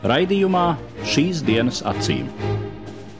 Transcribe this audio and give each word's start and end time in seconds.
Raidījumā 0.00 0.78
šīs 1.04 1.42
dienas 1.44 1.82
acīm. 1.84 2.30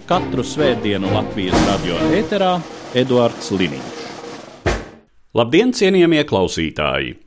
Katru 0.08 0.40
svētdienu 0.40 1.10
Latvijas 1.12 1.66
radio 1.66 1.98
eterā 2.16 2.54
Eduards 2.96 3.50
Liniņš. 3.52 3.98
Labdien, 5.36 5.74
cienījamie 5.76 6.22
klausītāji! 6.24 7.18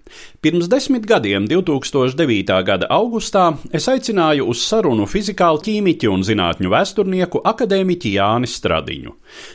Pirms 0.44 0.68
desmit 0.68 1.06
gadiem, 1.08 1.46
2009. 1.48 2.64
gada 2.68 2.88
augustā, 2.92 3.46
es 3.72 3.86
aicināju 3.88 4.50
uz 4.52 4.60
sarunu 4.68 5.06
fizikālu 5.08 5.62
ķīmiķu 5.64 6.10
un 6.12 6.26
zinātņu 6.28 6.72
vēsturnieku 6.74 7.40
akadēmiķi 7.48 8.10
Jāni 8.18 8.50
Stradiņu. 8.52 9.14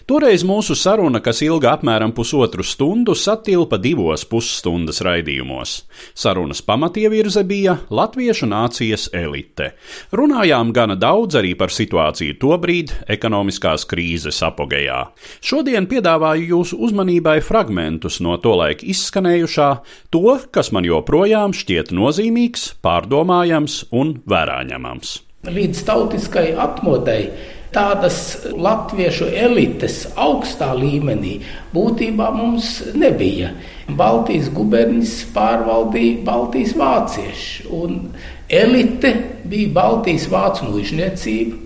Toreiz 0.08 0.46
mūsu 0.48 0.72
saruna, 0.72 1.20
kas 1.20 1.42
ilga 1.44 1.74
apmēram 1.76 2.14
pusotru 2.16 2.64
stundu, 2.64 3.12
satilpa 3.12 3.76
divos 3.76 4.24
pusstundas 4.24 5.02
raidījumos. 5.04 5.74
Sarunas 6.16 6.64
pamatievirze 6.64 7.44
bija 7.44 7.76
Latviešu 7.92 8.48
nācijas 8.48 9.10
elite. 9.12 9.74
Runājām 10.16 10.72
gana 10.72 10.96
daudz 10.96 11.36
arī 11.42 11.52
par 11.52 11.68
situāciju 11.68 12.38
tobrīd, 12.40 12.96
ekonomiskās 13.12 13.84
krīzes 13.92 14.40
apogejā. 14.48 15.02
Šodien 15.44 15.84
piedāvāju 15.92 16.48
jūsu 16.54 16.80
uzmanībai 16.88 17.36
fragmentus 17.44 18.22
no 18.24 18.40
tolaik 18.40 18.88
izskanējušā, 18.88 19.70
to, 20.16 20.40
kas 20.48 20.72
man 20.72 20.77
joprojām 20.86 21.54
šķiet 21.56 21.90
nozīmīgs, 21.96 22.74
pārdomājams 22.84 23.84
un 23.90 24.18
vērāņemams. 24.28 25.14
Līdz 25.48 25.84
tautiskai 25.86 26.50
atmodei 26.58 27.30
tādas 27.74 28.18
latviešu 28.52 29.28
elites 29.32 30.00
augstā 30.18 30.72
līmenī 30.78 31.38
būtībā 31.74 32.30
mums 32.34 32.72
nebija. 32.98 33.52
Baltijas 33.98 34.50
guberņas 34.52 35.14
pārvaldīja 35.34 36.24
Baltijas 36.26 36.74
vācieši, 36.76 37.68
un 37.72 38.00
elite 38.48 39.14
bija 39.48 39.72
Baltijas 39.78 40.28
vācu 40.32 40.68
mužniecība, 40.72 41.56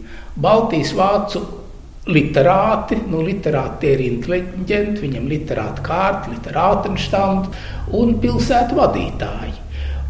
Baltijas 0.43 0.95
vācu 0.97 1.43
literāti, 2.11 2.99
nu, 3.11 3.23
literāti 3.23 3.93
ir 3.95 4.05
inteliģenti, 4.09 5.03
viņam 5.05 5.27
ir 5.27 5.35
literāta 5.37 5.85
kārta, 5.87 6.33
literātenštāns 6.35 7.67
un 7.99 8.17
pilsētu 8.23 8.79
vadītāji. 8.79 9.59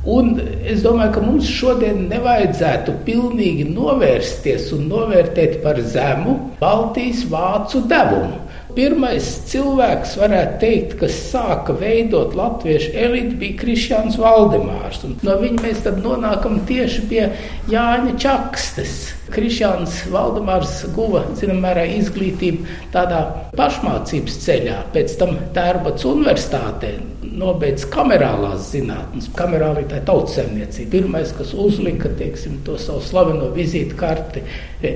Un 0.03 0.33
es 0.67 0.81
domāju, 0.83 1.13
ka 1.15 1.21
mums 1.23 1.47
šodien 1.47 2.09
nevajadzētu 2.11 2.97
pilnīgi 3.07 3.69
novērsties 3.71 4.73
un 4.75 4.89
novērtēt 4.91 5.61
par 5.63 5.79
zemu 5.79 6.35
Baltijas 6.59 7.23
vācu 7.31 7.85
devumu. 7.87 8.41
Pirmais 8.73 9.27
cilvēks, 9.47 10.17
varētu 10.19 10.59
teikt, 10.59 10.97
kas 10.99 11.15
sāka 11.29 11.77
veidot 11.79 12.35
latviešu 12.35 12.95
elitu, 12.99 13.37
bija 13.45 13.59
Kristians 13.61 14.17
Valdemārs. 14.19 15.05
No 15.23 15.37
viņa 15.39 15.67
mēs 15.69 15.85
nonākam 16.01 16.63
tieši 16.67 17.07
pie 17.11 17.27
Jāņa 17.71 18.17
Čakstes. 18.25 18.97
Kristians 19.31 20.01
Valdemārs 20.11 20.81
guva 20.97 21.23
zināmā 21.39 21.69
mērā 21.69 21.85
izglītību 22.01 22.67
tādā 22.95 23.21
pašmācības 23.57 24.39
ceļā, 24.43 24.79
pēc 24.95 25.15
tam 25.21 25.37
Tērbats 25.55 26.07
universitātē 26.09 26.97
nobeidz 27.33 27.87
kamerālās 27.93 28.73
zinātnes, 28.73 29.31
kamerālī 29.39 29.87
tā 29.91 30.03
tautsēmniecība. 30.09 30.91
Pirmais, 30.93 31.31
kas 31.37 31.55
uzlika 31.55 32.11
teiksim, 32.19 32.59
to 32.67 32.77
savu 32.81 33.03
slaveno 33.05 33.53
vizītkarti, 33.55 34.43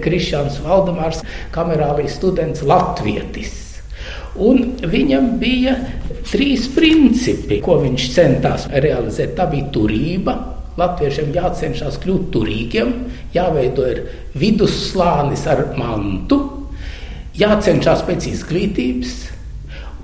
Kristians 0.04 0.58
Valdemārs, 0.64 1.22
kamerālī 1.54 2.10
students 2.12 2.66
Latvietis. 2.66 3.54
Un 4.36 4.74
viņam 4.84 5.30
bija 5.40 5.78
trīs 6.28 6.66
principi, 6.74 7.62
ko 7.64 7.78
viņš 7.80 8.10
centās 8.12 8.68
realizēt. 8.68 9.32
Tā 9.38 9.48
bija 9.50 9.70
turība. 9.72 10.36
Latviešiem 10.76 11.32
jācenšas 11.32 11.96
kļūt 12.02 12.26
turīgiem, 12.34 12.92
jāveido 13.32 13.86
ir 13.88 14.02
vidusslānis 14.36 15.46
ar 15.48 15.62
mantu, 15.78 16.40
jācenšas 17.36 18.04
pēc 18.08 18.28
izglītības. 18.34 19.16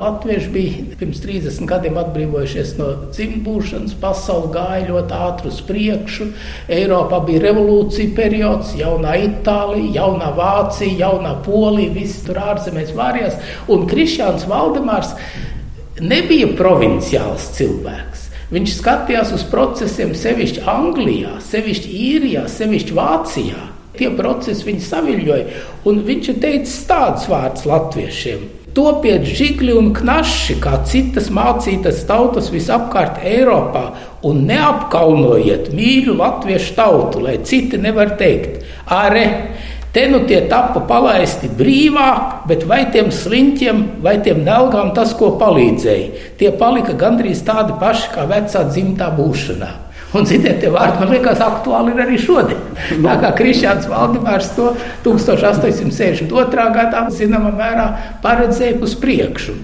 Latvieši 0.03 0.49
bija 0.51 0.97
pirms 0.99 1.21
30 1.23 1.69
gadiem 1.69 1.99
atbrīvojušies 2.01 2.73
no 2.79 2.89
dzimbūšanas, 3.13 3.93
pasaule 4.03 4.49
gāja 4.55 4.89
ļoti 4.89 5.19
ātri 5.29 5.53
uz 5.53 5.61
priekšu. 5.69 6.27
Eiropā 6.73 7.21
bija 7.29 7.45
revolūcija 7.45 8.17
periods, 8.17 8.73
jaunā 8.81 9.15
Itālija, 9.29 9.93
jaunā 10.01 10.33
Vācija, 10.41 10.97
jaunā 11.05 11.37
Polija, 11.45 11.93
viss 11.95 12.25
tur 12.27 12.41
ārzemēs 12.43 12.91
vārījās. 12.97 13.39
Un 13.71 13.87
Krišjāns 13.93 14.49
Valdemārs 14.51 15.15
nebija 16.01 16.51
provinciāls 16.59 17.53
cilvēks. 17.61 18.12
Viņš 18.53 18.73
skatījās 18.83 19.31
uz 19.33 19.43
procesiem 19.49 20.11
sevišķi 20.13 20.67
Anglijā, 20.69 21.39
sevišķi 21.41 21.93
Īrijā, 22.13 22.43
sevišķi 22.53 22.97
Vācijā. 22.99 23.63
Tie 23.97 24.11
procesi 24.17 24.67
viņu 24.67 24.85
saviļoja, 24.85 25.63
un 25.89 26.01
viņš 26.05 26.29
ir 26.33 26.43
teicis 26.43 26.83
tādus 26.89 27.25
vārdus 27.33 27.65
latviešiem. 27.69 28.43
Topiet 28.77 29.25
žigli 29.29 29.73
un 29.77 29.91
knaši, 29.97 30.59
kā 30.61 30.79
citas 30.89 31.27
mācītas 31.33 32.05
tautas 32.09 32.47
visapkārt 32.53 33.25
Eiropā, 33.25 33.83
un 34.29 34.45
neapkaunojiet 34.49 35.69
mīļu 35.77 36.17
latviešu 36.21 36.77
tautu, 36.77 37.21
lai 37.25 37.39
citi 37.49 37.81
nevar 37.81 38.15
teikt, 38.21 38.63
ārē, 38.89 39.27
te 39.93 40.07
nu 40.09 40.23
tie 40.29 40.41
tapa 40.49 40.83
palaisti 40.89 41.51
brīvā, 41.53 42.09
bet 42.49 42.65
vai 42.69 42.85
tiem 42.93 43.13
sliņķiem, 43.13 43.85
vai 44.05 44.19
tiem 44.25 44.43
nelgām 44.47 44.95
tas, 44.97 45.15
ko 45.19 45.35
palīdzēja, 45.41 46.27
tie 46.41 46.53
palika 46.59 46.97
gandrīz 46.99 47.45
tādi 47.47 47.77
paši 47.81 48.13
kā 48.15 48.27
vecā 48.31 48.67
dzimtā 48.71 49.13
būšanā. 49.19 49.73
Un 50.13 50.27
ziniet, 50.29 50.59
tie 50.61 50.69
vārdi 50.69 51.01
man 51.01 51.13
liekas 51.15 51.41
aktuāli 51.41 51.95
arī 51.97 52.19
šodien. 52.21 52.61
Tā 53.01 53.15
kā 53.23 53.31
Krišjāns 53.39 53.89
Valdemārs 53.89 54.51
to 54.59 54.75
1862. 55.07 56.67
gadā 56.77 57.07
zināmā 57.17 57.53
mērā 57.57 57.87
paredzēja 58.25 58.77
uz 58.85 58.93
priekšu. 59.01 59.57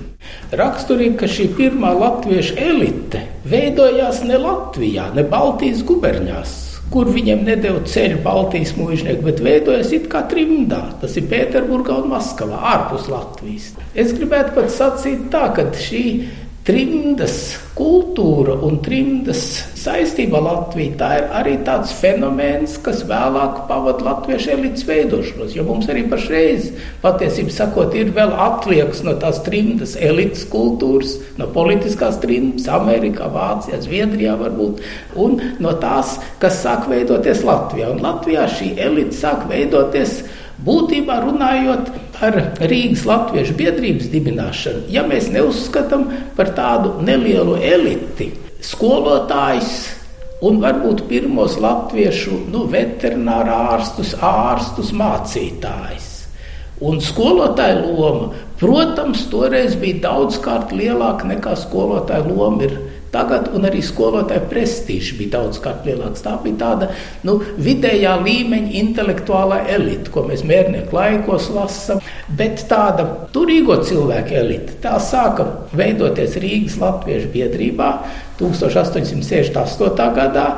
Raksturīgi, 0.56 1.18
ka 1.20 1.28
šī 1.28 1.50
pirmā 1.56 1.92
latviešu 1.96 2.56
elite 2.64 3.26
veidojās 3.48 4.22
ne 4.24 4.40
Latvijā, 4.40 5.10
ne 5.16 5.24
Baltijas 5.28 5.84
guberņās, 5.88 6.56
kur 6.92 7.10
viņiem 7.12 7.44
nedēļa 7.46 7.84
ceļu 7.92 8.20
Baltijas 8.24 8.74
mūžnieki, 8.78 9.24
bet 9.26 9.42
veidojas 9.44 9.92
it 9.96 10.08
kā 10.12 10.24
trimdā. 10.30 10.80
Tas 11.02 11.16
ir 11.20 11.28
Pēterburgā 11.30 11.98
un 12.02 12.10
Maskavā, 12.14 12.60
ārpus 12.74 13.08
Latvijas. 13.12 13.72
Es 13.98 14.14
gribētu 14.16 14.56
pat 14.56 14.72
sacīt 14.72 15.28
tā, 15.32 15.48
ka 15.56 15.68
šī 15.76 16.04
trimdas 16.68 17.56
kultūra 17.72 18.58
un 18.66 18.76
trimdas 18.84 19.40
saistība 19.78 20.40
Latvijā. 20.44 20.96
Tā 21.00 21.08
ir 21.16 21.28
arī 21.38 21.54
tāds 21.64 21.94
fenomens, 21.96 22.74
kas 22.84 23.04
vēlāk 23.08 23.62
pavadīja 23.70 24.04
latviešu 24.10 24.50
elites 24.52 24.84
veidošanos. 24.88 25.54
Jo 25.56 25.64
mums 25.64 25.88
arī 25.88 26.02
pašreiz, 26.10 26.68
patiesībā 27.00 27.54
sakot, 27.54 27.96
ir 27.96 28.12
vēl 28.16 28.34
atliekas 28.44 29.00
no 29.06 29.14
tās 29.22 29.40
trimdas 29.46 29.94
elites 29.96 30.44
kultūras, 30.52 31.16
no 31.40 31.48
politiskās 31.54 32.20
trimdas, 32.20 32.68
Amerikā, 32.68 33.30
Vācijā, 33.32 33.80
Zviedrijā 33.86 34.36
varbūt, 34.42 34.82
un 35.16 35.40
no 35.64 35.72
tās, 35.80 36.18
kas 36.42 36.60
sāk 36.66 36.90
veidoties 36.92 37.46
Latvijā. 37.48 37.94
Un 37.94 38.04
Latvijā 38.04 38.44
šī 38.58 38.74
elite 38.90 39.16
sāk 39.16 39.48
veidoties. 39.48 40.20
Būtībā 40.66 41.20
runājot 41.22 41.92
par 42.16 42.34
Rīgas 42.58 43.04
Latviešu 43.06 43.54
biedrības 43.60 44.08
dibināšanu, 44.10 44.88
ja 44.90 45.04
mēs 45.06 45.28
neuzskatām 45.30 46.08
par 46.34 46.50
tādu 46.56 46.96
nelielu 47.06 47.54
eliti, 47.62 48.32
skolotājs 48.66 49.76
un 50.42 50.58
varbūt 50.62 51.04
pirmos 51.10 51.56
latviešu 51.62 52.44
nu, 52.50 52.64
veterināru 52.70 53.54
ārstus, 53.54 54.16
ārstus 54.18 54.90
mācītājs. 54.94 56.10
Un 56.82 57.00
skolotāja 57.02 57.80
loma, 57.82 58.32
protams, 58.58 59.24
toreiz 59.30 59.74
bija 59.78 60.02
daudzkārt 60.04 60.74
lielāka 60.74 61.26
nekā 61.26 61.56
skolotāja 61.58 62.26
loma 62.26 62.66
ir 62.66 62.76
Tagad 63.12 63.48
arī 63.56 63.80
skolotāja 63.84 64.42
prestižs 64.50 65.14
bija 65.16 65.38
daudzkārt 65.38 65.86
lielāks. 65.88 66.24
Tā 66.24 66.34
bija 66.42 66.58
tāda 66.60 66.90
nu, 67.24 67.38
vidējā 67.56 68.18
līmeņa 68.24 68.74
intelektuālā 68.82 69.62
elite, 69.74 70.12
ko 70.12 70.26
mēs 70.28 70.44
mērnieku 70.48 70.96
laikos 70.96 71.48
lasām. 71.54 72.02
Bet 72.28 72.66
tāda 72.68 73.06
turīgo 73.32 73.78
cilvēku 73.88 74.36
elite, 74.42 74.76
tā 74.82 74.98
sāka 75.00 75.48
veidoties 75.76 76.36
Rīgas 76.42 76.76
Latviešu 76.82 77.32
biedrībā. 77.32 77.92
1868. 78.38 80.12
gadā. 80.14 80.50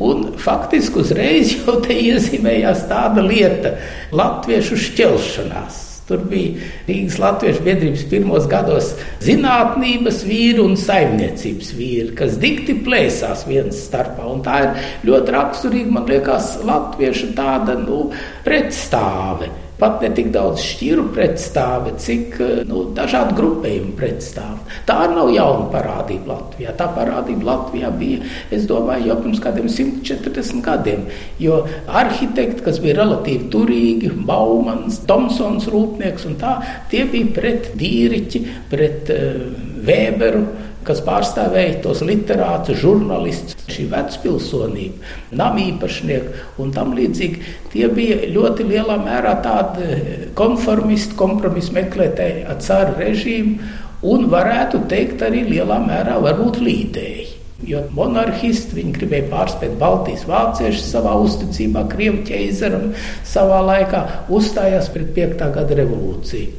Un 0.00 0.32
faktiski 0.40 1.02
uzreiz 1.02 1.52
jau 1.58 1.76
te 1.84 1.94
iezīmējās 1.94 2.88
tāda 2.90 3.22
lieta- 3.26 3.76
latviešu 4.20 4.80
šķelšanās. 4.88 5.89
Tur 6.10 6.24
bija 6.26 6.58
Rīgas 6.88 7.20
Latviešu 7.22 7.62
biedrības 7.62 8.04
pirmos 8.10 8.50
gados 8.50 8.92
zinātnības 9.22 10.24
vīri 10.26 10.58
un 10.64 10.74
saimniecības 10.80 11.72
vīri, 11.78 12.10
kas 12.18 12.34
dikti 12.42 12.80
plēsās 12.82 13.46
viens 13.46 13.84
starpā. 13.86 14.26
Un 14.26 14.42
tā 14.46 14.60
ir 14.66 14.92
ļoti 15.06 15.36
raksturīga, 15.38 15.96
man 15.96 16.10
liekas, 16.10 16.56
latviešu 16.66 17.32
tāda 17.38 17.78
nu, 17.78 18.08
pretstāve 18.46 19.52
pat 19.80 20.04
ne 20.04 20.10
tik 20.14 20.30
daudz 20.34 20.62
šķiru 20.62 21.06
pretstāve, 21.14 21.94
cik 22.00 22.36
nu, 22.68 22.84
dažādu 22.96 23.36
grupējumu 23.38 23.94
pretstāve. 23.98 24.60
Tā 24.88 24.98
nav 25.10 25.32
jauna 25.34 25.66
parādība 25.72 26.34
Latvijā. 26.34 26.74
Tā 26.78 26.90
parādība 26.96 27.48
Latvijā 27.50 27.90
bija, 27.96 28.20
es 28.54 28.68
domāju, 28.70 29.10
jau 29.10 29.18
pirms 29.24 29.42
kādiem 29.42 29.68
140 29.72 30.62
gadiem. 30.66 31.06
Jo 31.42 31.62
arhitekti, 31.88 32.64
kas 32.66 32.80
bija 32.82 33.00
relatīvi 33.00 33.50
turīgi, 33.52 34.12
Baumans, 34.28 35.00
Tomsons 35.08 35.68
rūpnieks 35.72 36.28
un 36.28 36.38
tā, 36.40 36.58
tie 36.92 37.06
bija 37.10 37.32
pret 37.36 37.72
dīriķi, 37.80 38.44
pret 38.70 39.14
uh, 39.16 39.68
Vēberu 39.80 40.44
kas 40.86 41.02
pārstāvēja 41.04 41.80
tos 41.84 42.02
literātus, 42.06 42.80
žurnālistus, 42.82 43.56
šī 43.70 43.86
vecpilsonība, 43.92 45.12
namīpašnieki 45.40 46.46
un 46.62 46.72
tam 46.76 46.94
līdzīgi. 46.98 47.44
Tie 47.72 47.86
bija 47.94 48.22
ļoti 48.34 48.66
lielā 48.70 48.96
mērā 49.02 49.36
tādi 49.44 50.30
konformisti, 50.38 51.18
kompromisu 51.20 51.76
meklētāji 51.76 52.46
ar 52.50 52.60
caru 52.64 52.96
režīmu 53.00 53.74
un 54.10 54.30
varētu 54.32 54.84
teikt 54.90 55.26
arī 55.26 55.44
lielā 55.48 55.80
mērā 55.84 56.16
varbūt 56.24 56.62
līdēji. 56.64 57.26
Jo 57.68 57.82
monarhisti 57.92 58.78
viņi 58.78 58.94
gribēja 58.96 59.26
pārspēt 59.28 59.74
Baltijas 59.80 60.22
vāciešus 60.24 60.86
savā 60.94 61.12
uzticībā, 61.20 61.82
Krievijas 61.92 62.30
ķeizaram 62.30 62.86
savā 63.28 63.60
laikā 63.66 64.00
uzstājās 64.32 64.88
pret 64.94 65.12
5. 65.18 65.44
gada 65.58 65.76
revolūciju. 65.82 66.56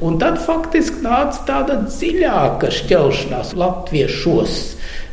Un 0.00 0.16
tad 0.20 0.38
faktiski 0.40 1.02
nāca 1.04 1.42
tāda 1.44 1.74
dziļāka 1.84 2.70
šķelšanās 2.72 3.52
latviešos. 3.60 4.54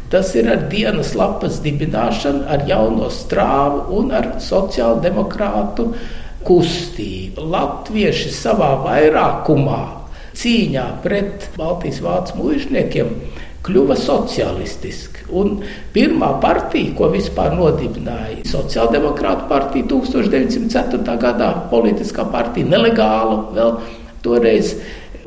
Tas 0.07 0.31
ir 0.39 0.47
ar 0.47 0.61
dienas 0.71 1.11
lapas 1.19 1.57
dibināšanu, 1.59 2.45
ar 2.47 2.63
jauno 2.69 3.09
strāvu 3.11 3.97
un 3.99 4.13
ar 4.15 4.37
sociāldemokrātu 4.39 5.89
kustību. 6.47 7.43
Latvieši 7.51 8.31
savā 8.31 8.71
vairākumā 8.85 9.81
cīņā 10.37 10.87
pret 11.03 11.49
Baltijas 11.59 11.99
vācu 12.05 12.39
mužniekiem 12.39 13.11
kļuva 13.67 13.97
socialistiski. 13.99 15.27
Un 15.35 15.57
pirmā 15.91 16.29
partija, 16.39 16.93
ko 16.95 17.09
vispār 17.11 17.51
nodibināja 17.57 18.45
Sociāldemokrāta 18.47 19.47
partija 19.49 19.89
1904. 19.91 21.17
gadā, 21.19 21.49
politiskā 21.71 22.23
partija, 22.31 22.69
nelegāla 22.71 23.41
vēl 23.57 23.73
toreiz. 24.25 24.75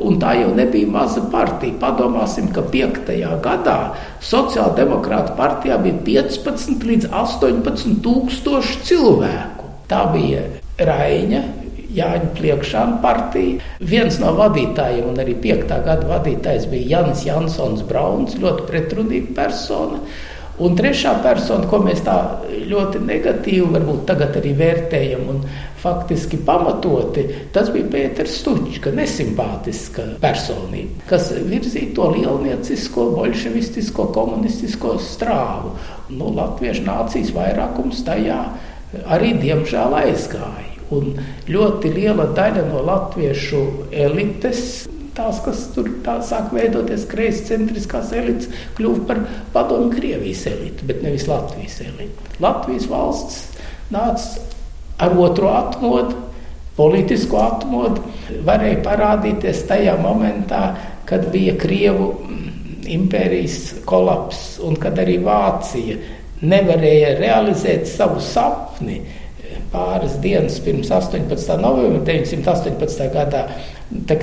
Un 0.00 0.16
tā 0.16 0.32
jau 0.38 0.54
nebija 0.56 0.88
maza 0.88 1.20
partija. 1.32 1.76
Padomāsim, 1.80 2.48
ka 2.54 2.64
5. 2.72 3.10
gadā 3.44 3.78
Sociāldemokrāta 4.24 5.36
partijā 5.36 5.76
bija 5.82 6.24
15 6.30 6.86
līdz 6.88 7.10
18 7.12 8.00
tūkstoši 8.04 8.78
cilvēku. 8.88 9.68
Tā 9.90 10.06
bija 10.14 10.46
Raina, 10.80 11.42
Jāņa 11.90 12.32
Pliekšāna 12.38 13.00
partija. 13.02 13.60
Viens 13.92 14.18
no 14.22 14.32
vadītājiem, 14.38 15.08
un 15.10 15.20
arī 15.22 15.34
piektā 15.42 15.80
gada 15.84 16.06
vadītājs 16.08 16.68
bija 16.70 16.96
Janis 16.96 17.24
Jansons 17.26 17.82
Brauns, 17.88 18.38
ļoti 18.40 18.68
pretrunīga 18.68 19.34
persona. 19.36 19.98
Un 20.60 20.74
trešā 20.76 21.14
persona, 21.24 21.64
ko 21.66 21.80
mēs 21.80 22.02
tā 22.04 22.16
ļoti 22.68 23.00
negatīvi, 23.08 23.64
varbūt 23.74 24.04
tagad 24.10 24.36
arī 24.36 24.52
vērtējam, 24.58 25.22
un 25.32 25.38
faktiski 25.82 26.38
pamatoti, 26.46 27.24
tas 27.54 27.70
bija 27.72 27.88
Pēters 27.92 28.40
Stučka, 28.40 28.92
nesimpātiska 28.94 30.06
personība, 30.22 31.06
kas 31.10 31.30
virzīja 31.34 31.94
to 31.96 32.10
lielniecisko, 32.14 33.10
bolševistisko, 33.16 34.10
komunistisko 34.14 34.96
strāvu. 35.02 35.74
Nu, 36.10 36.32
Latviešu 36.36 36.84
nācijas 36.88 37.32
vairākums 37.36 38.04
tajā 38.06 38.40
arī 39.06 39.34
diemžēl 39.40 39.96
aizgāja. 40.02 40.66
Un 40.90 41.12
ļoti 41.46 41.92
liela 41.94 42.26
daļa 42.34 42.64
no 42.66 42.80
latviešu 42.82 43.60
elites, 43.94 44.88
tās, 45.14 45.38
kas 45.44 45.68
tur 45.74 45.86
tā 46.04 46.16
sāk 46.26 46.50
veidoties, 46.54 47.06
kreiscentriskās 47.10 48.10
elites, 48.16 48.50
kļuva 48.78 49.04
par 49.06 49.20
padomu 49.54 49.92
Krievijas 49.94 50.46
elitu, 50.50 50.86
bet 50.90 51.04
nevis 51.06 51.28
Latvijas 51.30 51.78
elitu. 51.84 52.32
Latvijas 52.42 52.88
valsts 52.90 53.44
nāca 53.94 54.42
ar 55.00 55.16
otro 55.18 55.50
atmodu, 55.56 56.16
politisku 56.76 57.38
atmodu, 57.40 58.04
varēja 58.46 58.80
parādīties 58.84 59.64
tajā 59.68 59.96
momentā, 60.00 60.62
kad 61.08 61.26
bija 61.32 61.56
Krievu 61.60 62.12
impērijas 62.90 63.82
kolaps 63.88 64.58
un 64.64 64.76
kad 64.80 64.98
arī 64.98 65.18
Vācija 65.24 65.98
nevarēja 66.40 67.16
realizēt 67.20 67.88
savu 67.90 68.22
sapni 68.24 69.00
pāris 69.70 70.16
dienas 70.22 70.58
pirms 70.64 70.90
18. 70.90 71.58
novembra 71.60 72.00
1918. 72.06 73.10
gadā, 73.14 73.44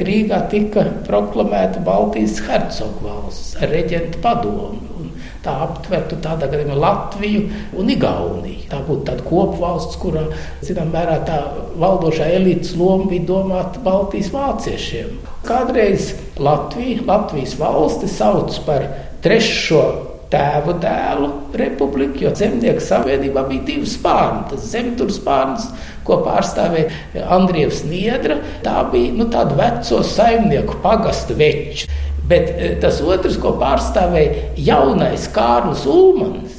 Rīgā 0.07 0.41
tika 0.51 0.85
proklamēta 1.07 1.81
Baltijas 1.83 2.37
hercogu 2.47 3.03
valsts 3.03 3.57
ar 3.59 3.71
reģentu 3.71 4.21
padomu. 4.23 4.96
Tā 5.45 5.53
aptvertu 5.67 6.17
tādā 6.23 6.49
gadījumā 6.51 6.77
Latviju 6.81 7.43
un 7.77 7.91
Igauniju. 7.93 8.65
Tā 8.71 8.81
būtu 8.87 9.07
tāda 9.07 9.25
kopvalsts, 9.27 9.99
kurā, 10.01 10.25
zinām, 10.65 10.91
mērā 10.95 11.21
tā 11.27 11.39
valdošā 11.79 12.27
elites 12.39 12.75
loma 12.79 13.07
bija 13.11 13.27
domāta 13.29 13.83
Baltijas 13.85 14.33
vāciešiem. 14.33 15.15
Kādreiz 15.47 16.11
Latvija, 16.41 17.05
Latvijas 17.07 17.55
valsti 17.59 18.11
sauc 18.11 18.57
par 18.67 18.89
trešo 19.23 19.85
tēvu 20.31 20.75
dēlu 20.83 21.29
republiku, 21.57 22.25
jo 22.25 22.33
zemnieku 22.35 22.83
savienībā 22.83 23.45
bija 23.47 23.63
divi 23.69 23.87
spārni. 23.87 24.43
Tas 24.51 24.65
zemturs 24.73 25.21
spārns, 25.21 25.69
ko 26.07 26.19
pārstāvēja 26.25 27.27
Andrievs 27.37 27.83
Niedra, 27.87 28.41
tā 28.65 28.81
bija 28.91 29.15
nu, 29.15 29.29
tāda 29.31 29.55
veco 29.59 30.01
saimnieku 30.03 30.81
pagastu 30.83 31.37
veču. 31.39 31.87
Bet 32.27 32.51
e, 32.51 32.73
tas 32.81 32.99
otrs, 33.01 33.39
ko 33.39 33.55
pārstāvēja 33.61 34.53
jaunais 34.59 35.29
Kārlis 35.33 35.85
Ulmans, 35.87 36.55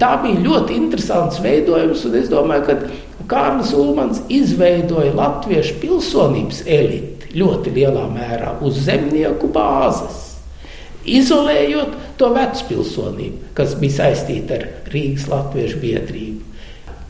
tā 0.00 0.14
bija 0.22 0.44
ļoti 0.44 0.76
interesants 0.76 1.40
veidojums, 1.44 2.04
es 2.20 2.30
domāju, 2.32 2.66
ka 2.68 3.26
Kārlis 3.28 3.74
Ulmans 3.76 4.22
izveidoja 4.32 5.14
latviešu 5.16 5.78
pilsonības 5.82 6.64
eliti 6.66 7.34
ļoti 7.38 7.74
lielā 7.76 8.06
mērā 8.12 8.56
uz 8.64 8.80
zemnieku 8.86 9.50
bāzes 9.52 10.28
izolējot 11.08 11.94
to 12.18 12.30
vecpilsonību, 12.34 13.52
kas 13.56 13.74
bija 13.80 14.02
saistīta 14.02 14.58
ar 14.58 14.66
Rīgas 14.92 15.28
Latviešu 15.30 15.80
biedrību. 15.82 16.44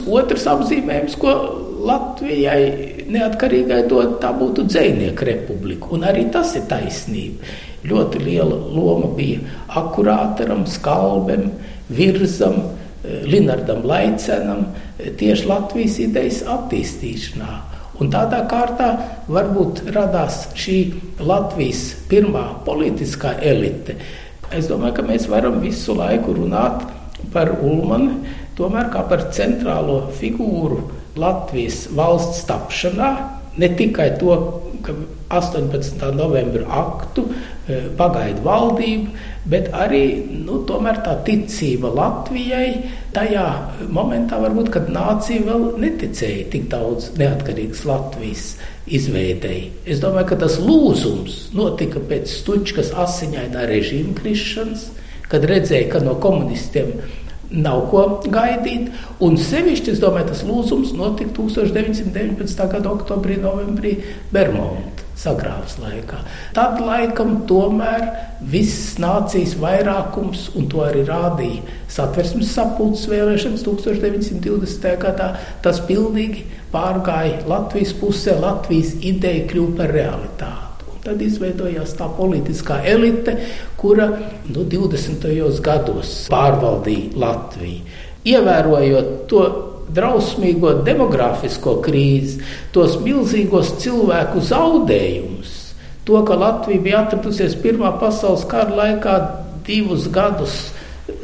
Otrs 0.08 0.46
apzīmējums, 0.49 1.16
ko 1.18 1.32
Latvijai 1.88 3.06
neatkarīgai 3.11 3.82
dod, 3.90 4.18
tā 4.23 4.30
būtu 4.37 4.66
dzēnieku 4.68 5.26
republika. 5.26 5.90
Un 5.94 6.06
arī 6.06 6.28
tas 6.32 6.54
ir 6.58 6.68
taisnība. 6.70 7.50
Ļoti 7.87 8.20
liela 8.25 8.56
loma 8.75 9.12
bija 9.14 9.44
akurātaram, 9.78 10.64
skalbem, 10.66 11.52
virzam, 11.88 12.75
Linardam 13.25 13.85
Laicenam 13.87 14.66
tieši 14.99 15.47
Latvijas 15.47 15.99
idejas 16.02 16.40
attīstīšanā. 16.50 17.52
Un 17.99 18.11
tādā 18.14 18.44
kārtā 18.50 18.88
varbūt 19.30 19.85
radās 19.94 20.49
šī 20.58 20.78
Latvijas 21.23 21.92
pirmā 22.11 22.44
politiskā 22.66 23.37
elite. 23.42 23.97
Es 24.54 24.68
domāju, 24.70 24.99
ka 24.99 25.06
mēs 25.06 25.26
varam 25.30 25.58
visu 25.62 25.97
laiku 25.99 26.37
runāt 26.37 26.85
par 27.32 27.50
Ulmanu, 27.58 28.23
tomēr 28.58 28.90
kā 28.92 29.02
par 29.11 29.26
centrālo 29.35 30.00
figūru 30.18 30.85
Latvijas 31.18 31.87
valsts 31.94 32.44
tapšanā, 32.49 33.11
ne 33.58 33.68
tikai 33.78 34.12
to, 34.20 34.37
ka 34.85 34.94
18. 35.38 36.02
novembra 36.16 36.64
aktu 36.80 37.25
e, 37.28 37.80
pagaidu 37.99 38.44
valdību, 38.44 39.12
bet 39.49 39.68
arī 39.76 40.02
nu, 40.47 40.61
tā 40.68 41.14
ticība 41.26 41.90
Latvijai 41.94 42.90
tajā 43.16 43.47
momentā, 43.92 44.40
varbūt, 44.42 44.70
kad 44.75 44.90
nācija 44.92 45.44
vēl 45.47 45.68
neticēja 45.80 46.49
tik 46.52 46.68
daudz 46.73 47.12
neatkarīgas 47.20 47.85
Latvijas 47.88 48.49
izveidēji. 48.88 49.70
Es 49.87 50.02
domāju, 50.04 50.30
ka 50.32 50.42
tas 50.44 50.58
lūzums 50.62 51.49
notika 51.56 52.00
pēc 52.00 52.30
Stučkas 52.40 52.92
asiņainā 52.97 53.68
režīma 53.68 54.16
krišanas, 54.18 54.90
kad 55.28 55.44
redzēja, 55.49 55.90
ka 55.92 56.04
no 56.04 56.16
komunistiem 56.23 56.94
nav 57.50 57.88
ko 57.93 58.05
gaidīt. 58.28 58.93
Un 59.25 59.38
sevišķi, 59.40 59.97
es 59.97 60.02
domāju, 60.02 60.31
tas 60.33 60.45
lūzums 60.47 60.95
notika 60.97 61.35
1919. 61.40 62.71
gada 62.75 62.95
oktobrī, 62.95 63.40
novembrī 63.43 63.99
Bermuda 64.33 65.07
sagrāvas 65.19 65.75
laikā. 65.83 66.21
Tad 66.55 66.78
laikam 66.83 67.40
tomēr 67.50 68.05
viss 68.52 68.95
nācijas 69.02 69.57
vairākums, 69.59 70.47
un 70.59 70.69
to 70.71 70.85
arī 70.87 71.02
rādīja 71.09 71.64
satversmes 71.90 72.52
sapulces 72.55 73.09
vēlēšanas 73.11 73.67
1920. 73.67 74.95
gadā, 75.02 75.33
tas 75.64 75.83
pilnīgi 75.90 76.47
pārgāja 76.73 77.43
Latvijas 77.50 77.97
pusē, 77.99 78.38
Latvijas 78.38 78.95
ideja 79.02 79.47
kļuva 79.50 79.76
par 79.83 79.95
realitāti. 79.99 80.67
Tad 81.08 81.22
izveidojās 81.24 81.94
tā 81.96 82.04
politiskā 82.12 82.82
elite, 82.84 83.32
kura 83.80 84.10
nu, 84.44 84.66
20. 84.68 85.22
gados 85.64 86.10
pārvaldīja 86.28 87.16
Latviju. 87.16 87.94
Ievērojot 88.28 89.08
to 89.30 89.44
drausmīgo 89.96 90.74
demogrāfisko 90.84 91.78
krīzi, 91.86 92.42
tos 92.76 92.98
milzīgos 93.00 93.70
cilvēku 93.80 94.42
zaudējumus, 94.50 95.54
to, 96.04 96.20
ka 96.28 96.36
Latvija 96.42 96.84
bija 96.84 97.00
atradusies 97.06 97.56
Pirmā 97.62 97.94
pasaules 98.02 98.44
kara 98.50 98.76
laikā 98.82 99.16
divus 99.64 100.10
gadus 100.12 100.58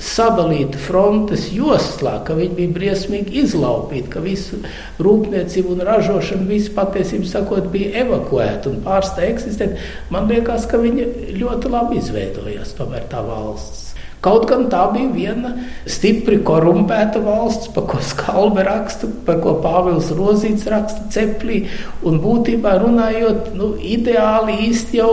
sadalīta 0.00 0.80
frontes 0.80 1.46
joslā, 1.52 2.16
ka 2.26 2.36
viņi 2.38 2.56
bija 2.56 2.74
briesmīgi 2.78 3.40
izlaupīti, 3.44 4.10
ka 4.12 4.22
visu 4.24 4.60
rūpniecību 5.02 5.74
un 5.76 5.84
ražošanu, 5.88 6.48
visu 6.48 6.72
patiesību 6.76 7.28
sakot, 7.28 7.68
bija 7.72 8.04
evakuēta 8.04 8.72
un 8.72 8.82
pārstāja 8.84 9.34
eksistēt. 9.34 9.78
Man 10.14 10.28
liekas, 10.32 10.68
ka 10.70 10.80
viņi 10.80 11.36
ļoti 11.38 11.72
labi 11.72 12.00
izveidojās 12.00 12.74
tomēr 12.78 13.08
tā 13.12 13.22
valsts. 13.26 13.82
Kaut 14.24 14.46
gan 14.48 14.70
tā 14.72 14.86
bija 14.94 15.10
viena 15.12 15.50
stipri 15.84 16.38
korumpēta 16.48 17.20
valsts, 17.20 17.68
par 17.74 17.84
ko 17.90 18.00
Skalbe 18.00 18.64
raksta, 18.64 19.10
par 19.26 19.42
ko 19.44 19.58
Pāvils 19.60 20.08
Rozīts 20.16 20.64
raksta 20.72 21.10
ceplī, 21.12 21.66
un 22.08 22.22
būtībā 22.24 22.78
runājot, 22.80 23.52
nu, 23.58 23.74
ideāli 23.76 24.62
īsti 24.70 25.02
jau 25.02 25.10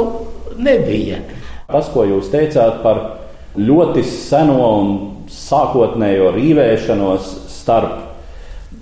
nebija. 0.56 1.20
Tas, 1.68 1.92
ko 1.92 2.08
jūs 2.08 2.32
teicāt 2.32 2.80
par 2.86 3.21
ļoti 3.58 4.04
seno 4.08 4.60
un 4.82 4.92
sākotnējo 5.32 6.32
rīvēšanos 6.36 7.30
starp 7.52 8.00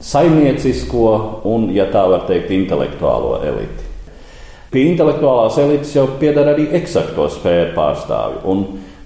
saimniecisko 0.01 1.09
un, 1.49 1.69
ja 1.75 1.89
tā 1.91 2.05
var 2.09 2.25
teikt, 2.29 2.51
intelektuālo 2.55 3.39
eliti. 3.45 3.87
Pie 4.69 4.85
intelektuālās 4.91 5.57
elites 5.63 5.95
jau 5.95 6.05
pieder 6.21 6.51
arī 6.51 6.67
eksakto 6.77 7.25
sfēru 7.33 7.73
pārstāvji. 7.73 8.41
Un 8.51 8.65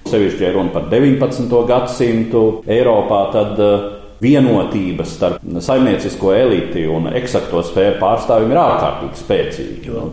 sevišķi, 0.09 0.43
ja 0.43 0.51
runa 0.55 0.73
par 0.73 0.89
19. 0.91 1.47
gadsimtu 1.69 2.43
Eiropā, 2.67 3.21
tad 3.31 3.61
eh, 3.63 3.85
vienotība 4.23 5.07
starp 5.07 5.39
saimniecisko 5.63 6.33
eliti 6.35 6.83
un 6.91 7.07
eksakto 7.15 7.63
sfēru 7.63 7.95
pārstāvjiem 8.03 8.53
ir 8.53 8.61
ārkārtīgi 8.65 9.23
spēcīga. 9.23 10.03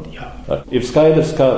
Ir 0.71 0.87
skaidrs, 0.87 1.35
ka 1.38 1.50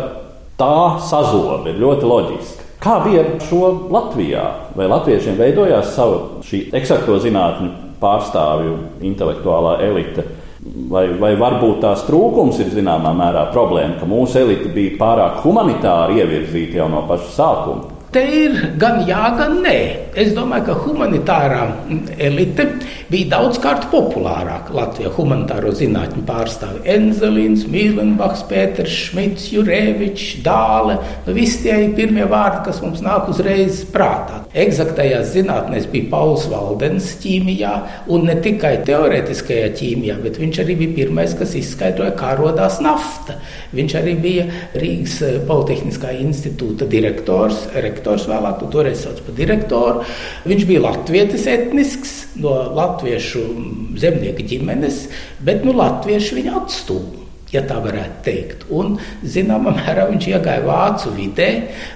tā 0.60 0.74
sazobe 1.04 1.72
ir 1.72 1.80
ļoti 1.84 2.08
loģiska. 2.08 2.68
Kā 2.82 2.96
bija 3.04 3.22
ar 3.22 3.34
šo 3.46 3.66
Latvijā? 3.94 4.42
Vai 4.74 4.88
latviešiem 4.90 5.36
veidojās 5.38 5.92
sava 5.94 6.42
šī 6.42 6.64
eksakto 6.74 7.14
zinātņu 7.22 7.68
pārstāvju 8.02 8.72
intelektuālā 9.06 9.76
elite? 9.86 10.24
Vai, 10.90 11.04
vai 11.18 11.32
varbūt 11.38 11.80
tās 11.82 12.02
trūkums 12.08 12.58
ir 12.62 12.72
zināmā 12.74 13.12
mērā 13.18 13.48
problēma, 13.54 14.00
ka 14.00 14.06
mūsu 14.10 14.40
elite 14.42 14.70
bija 14.74 14.96
pārāk 14.98 15.40
humanitāri 15.44 16.20
ievirzīta 16.22 16.80
jau 16.80 16.88
no 16.90 17.04
paša 17.06 17.30
sākuma? 17.36 18.01
Te 18.12 18.20
ir 18.28 18.56
gan 18.76 19.06
jā, 19.08 19.22
gan 19.38 19.62
nē. 19.64 19.78
Es 20.20 20.34
domāju, 20.36 20.66
ka 20.66 20.74
humanitārā 20.84 21.62
elite 22.20 22.66
bija 23.08 23.30
daudzkārt 23.30 23.86
populārāka 23.88 24.76
Latvijā. 24.76 25.14
Humanitāro 25.16 25.72
zinātņu 25.78 26.26
pārstāvi 26.28 26.84
Enzelins, 26.92 27.64
Mīlenbachs, 27.72 28.44
Pēters, 28.52 28.92
Šmits, 29.06 29.48
Jurēvičs, 29.54 30.42
Dāle. 30.44 30.98
Nu, 31.24 31.32
visi 31.38 31.62
tie 31.64 31.78
ir 31.86 31.96
pirmie 31.96 32.28
vārdi, 32.28 32.66
kas 32.68 32.84
mums 32.84 33.00
nāk 33.00 33.32
uzreiz 33.32 33.80
prātā. 33.94 34.41
Eksaktajās 34.52 35.30
zinātnēs 35.32 35.86
bija 35.88 36.10
Pauls 36.12 36.42
Valdens 36.52 37.06
ķīmijā, 37.22 37.70
un 38.12 38.26
ne 38.28 38.34
tikai 38.44 38.74
teorētiskajā 38.84 39.70
ķīmijā, 39.78 40.18
bet 40.20 40.36
viņš 40.42 40.60
arī 40.60 40.76
bija 40.82 40.96
pirmais, 40.98 41.32
kas 41.38 41.54
izskaidroja, 41.56 42.12
kā 42.18 42.34
radās 42.36 42.76
nafta. 42.84 43.38
Viņš 43.72 43.96
arī 44.02 44.12
bija 44.20 44.44
Rīgas 44.76 45.16
eh, 45.24 45.38
Politehniskā 45.48 46.12
institūta 46.20 46.84
direktors, 46.92 47.64
rektors 47.80 48.28
vēlāk, 48.28 48.60
to 48.60 48.68
toreiz 48.76 49.06
sauc 49.06 49.24
par 49.24 49.40
direktoru. 49.40 50.04
Viņš 50.44 50.68
bija 50.68 50.84
latvietis 50.84 51.48
etnisks, 51.48 52.14
no 52.36 52.58
latviešu 52.76 53.48
zemnieku 54.04 54.44
ģimenes, 54.52 55.06
bet 55.40 55.64
nu, 55.64 55.72
latvieši 55.80 56.42
viņu 56.42 56.56
atstūma 56.60 57.21
ja 57.52 57.62
tā 57.68 57.76
varētu 57.84 58.22
teikt. 58.24 58.64
Un, 58.72 58.96
zināmā 59.28 59.74
mērā, 59.76 60.06
viņš 60.10 60.28
iegāja 60.30 60.64
vācu 60.64 61.12
vidē, 61.16 61.48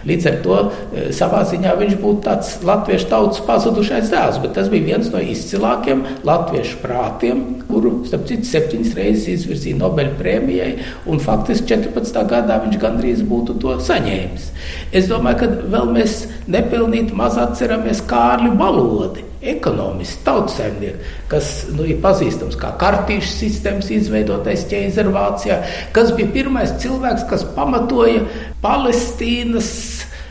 līdz 0.09 0.29
ar 0.31 0.39
to 0.45 0.59
e, 0.61 1.05
savā 1.17 1.43
ziņā 1.49 1.75
viņš 1.81 1.95
būtu 2.03 2.25
tāds 2.27 2.53
latviešu 2.67 3.09
tautas 3.13 3.43
pazudušais 3.47 4.11
dēls, 4.13 4.41
bet 4.43 4.57
tas 4.59 4.71
bija 4.73 4.91
viens 4.91 5.09
no 5.13 5.23
izcilākiem 5.23 6.05
latviešu 6.29 6.81
prātiem, 6.83 7.45
kuru, 7.71 7.95
starp 8.09 8.27
citu, 8.29 8.49
septiņas 8.51 8.97
reizes 8.99 9.31
izvirzīja 9.37 9.81
Nobeļa 9.81 10.17
prēmijai, 10.21 10.73
un 11.11 11.23
faktiski 11.23 11.73
14. 11.73 12.21
gadā 12.31 12.61
viņš 12.67 12.81
gandrīz 12.83 13.25
būtu 13.27 13.57
to 13.63 13.79
saņēmis. 13.87 14.51
Es 14.97 15.09
domāju, 15.11 15.41
ka 15.43 15.71
vēl 15.73 15.95
mēs 15.97 16.27
nepilnīgi 16.53 17.17
maz 17.17 17.41
atceramies 17.41 18.05
Kārli 18.09 18.53
Balodi 18.57 19.25
ekonomists, 19.53 20.25
tautsēmnieks, 20.27 21.15
kas 21.31 21.51
nu, 21.75 21.87
ir 21.87 22.03
pazīstams 22.05 22.59
kā 22.61 22.73
kartīšu 22.81 23.33
sistēmas 23.33 23.91
izveidotais 23.95 24.67
ķēzervācijā, 24.71 25.63
kas 25.97 26.13
bija 26.19 26.33
pirmais 26.35 26.77
cilvēks, 26.83 27.27
kas 27.31 27.47
pamatoja 27.57 28.27
Palestīnas 28.65 29.73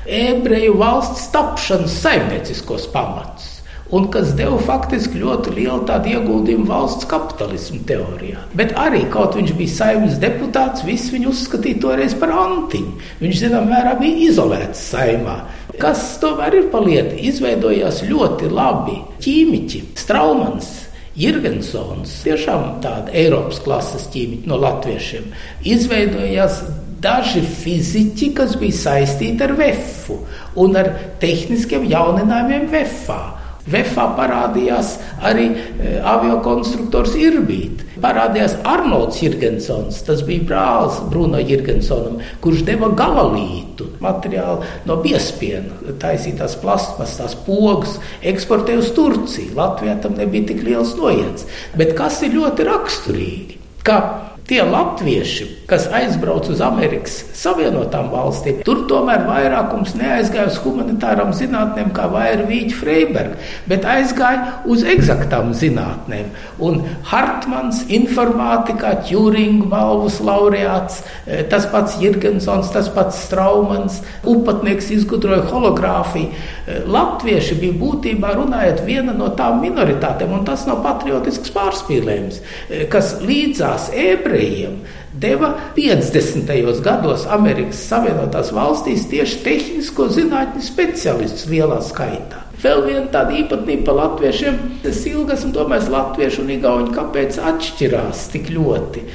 ebreju 0.06 0.78
valsts 0.78 1.28
tapšanas 1.34 2.00
saimnieciskos 2.04 2.88
pamatus 2.94 3.56
un 3.94 4.08
kas 4.12 4.34
deva 4.38 4.58
faktiski 4.66 5.20
ļoti 5.22 5.54
lielu 5.60 5.98
ieguldījumu 6.10 6.66
valsts 6.70 7.06
kapitalismu 7.10 7.84
teorijā. 7.88 8.42
Bet 8.58 8.74
arī 8.82 9.04
kaut 9.14 9.38
viņš 9.38 9.54
bija 9.58 9.76
saimnes 9.76 10.18
deputāts, 10.22 10.86
visi 10.88 11.14
viņu 11.14 11.30
uzskatīja 11.30 11.82
toreiz 11.84 12.16
par 12.18 12.34
antiņu. 12.34 12.96
Viņš, 13.22 13.44
zinām, 13.46 13.70
mērā 13.70 13.96
bija 14.00 14.32
izolēts 14.32 14.88
saimā. 14.90 15.38
Kas 15.82 16.16
tomēr 16.22 16.60
ir 16.62 16.72
palieti? 16.74 17.26
Izveidojās 17.30 18.04
ļoti 18.08 18.50
labi 18.52 19.00
ķīmiķi, 19.24 19.84
Straumans. 20.00 20.74
Jirgensons, 21.16 22.12
tiešām 22.26 22.82
tāda 22.84 23.14
Eiropas 23.16 23.62
klases 23.64 24.10
ķīmiķa 24.12 24.50
no 24.52 24.58
latviešiem, 24.60 25.30
izveidojās 25.64 26.58
daži 27.00 27.40
fiziķi, 27.40 28.34
kas 28.36 28.58
bija 28.60 28.76
saistīti 28.76 29.46
ar 29.46 29.54
VEFu 29.56 30.18
un 30.60 30.76
ar 30.80 30.92
tehniskiem 31.22 31.88
jauninājumiem 31.88 32.68
VEFā. 32.74 33.22
Vefā 33.66 34.06
parādījās 34.14 34.92
arī 35.26 35.48
e, 35.50 35.96
aviokonstruktors 36.06 37.16
Irbīt. 37.18 37.82
Parādījās 38.04 38.60
Arnolds 38.68 39.18
Jirgensons, 39.24 40.04
tas 40.06 40.22
bija 40.28 40.46
brālis 40.46 41.00
Bruno 41.10 41.40
Jirgensonam, 41.42 42.20
kurš 42.44 42.62
deva 42.68 42.92
galalītu 42.94 43.88
materiālu 44.04 44.68
no 44.86 45.00
biespiena, 45.02 45.96
taisītās 46.02 46.60
plasmas, 46.62 47.18
tās 47.18 47.34
pogas, 47.48 47.98
eksportēja 48.22 48.84
uz 48.84 48.94
Turciju. 48.94 49.56
Latvijā 49.58 49.98
tam 50.04 50.20
nebija 50.20 50.52
tik 50.52 50.62
liels 50.68 50.94
noiets. 51.00 51.50
Bet 51.80 51.96
kas 51.98 52.22
ir 52.28 52.38
ļoti 52.38 52.70
raksturīgi? 52.70 53.62
Ka 53.86 54.00
Tie 54.46 54.62
latvieši, 54.62 55.46
kas 55.66 55.88
aizbrauca 55.90 56.52
uz 56.54 56.60
Amerikas 56.62 57.16
Savienotām 57.34 58.12
valstīm, 58.12 58.60
tur 58.62 58.84
tomēr 58.86 59.24
vairākums 59.26 59.96
neaizgāja 59.98 60.52
uz 60.52 60.60
humanitārām 60.62 61.32
zinātnēm, 61.34 61.90
kā 61.98 62.06
Vaira 62.14 62.46
Vīķa 62.46 62.78
Freiberga, 62.78 63.40
bet 63.66 63.88
aizgāja 63.90 64.60
uz 64.70 64.84
eksaktām 64.86 65.50
zinātnēm. 65.58 66.28
Un 66.62 66.84
Hartmans, 67.10 67.88
informātikā, 67.90 68.92
Turinga 69.08 69.66
balvas 69.72 70.20
laureāts, 70.22 71.02
eh, 71.26 71.42
tas 71.50 71.66
pats 71.74 71.98
Jirgensons, 71.98 72.70
tas 72.70 72.92
pats 72.94 73.24
Straumans, 73.26 74.04
upatnieks 74.22 74.92
izgudroja 74.94 75.50
hologrāfiju. 75.50 76.30
Eh, 76.68 76.84
latvieši 76.86 77.58
bija 77.64 77.80
būtībā 77.82 78.38
runājot 78.38 78.86
viena 78.86 79.18
no 79.18 79.34
tām 79.34 79.66
minoritātēm, 79.66 80.38
un 80.38 80.46
tas 80.46 80.68
nav 80.70 80.86
patriotisks 80.86 81.50
pārspīlējums, 81.50 82.40
eh, 82.70 82.86
kas 82.86 83.16
līdzās 83.26 83.90
ebreju 83.90 84.35
ebrejiem 84.36 84.80
deva 85.14 85.56
50. 85.76 86.82
gados 86.84 87.26
Amerikas 87.32 87.80
Savienotās 87.88 88.52
valstīs 88.52 89.08
tieši 89.08 89.44
tehnisko 89.46 90.10
zinātņu 90.12 90.64
specialistus 90.64 91.48
lielā 91.48 91.80
skaitā. 91.84 92.44
Vēl 92.60 92.84
viena 92.88 93.06
tāda 93.14 93.36
īpatnība 93.40 93.86
par 93.86 93.98
latviešiem, 94.00 94.58
tas 94.84 95.00
ilgas 95.08 95.46
un 95.46 95.54
tomēr 95.56 95.88
latviešu 95.92 96.44
un 96.44 96.52
igauņu 96.58 96.96
kāpēc 96.96 97.40
atšķirās 97.52 98.28
tik 98.34 98.52
ļoti. 98.56 99.06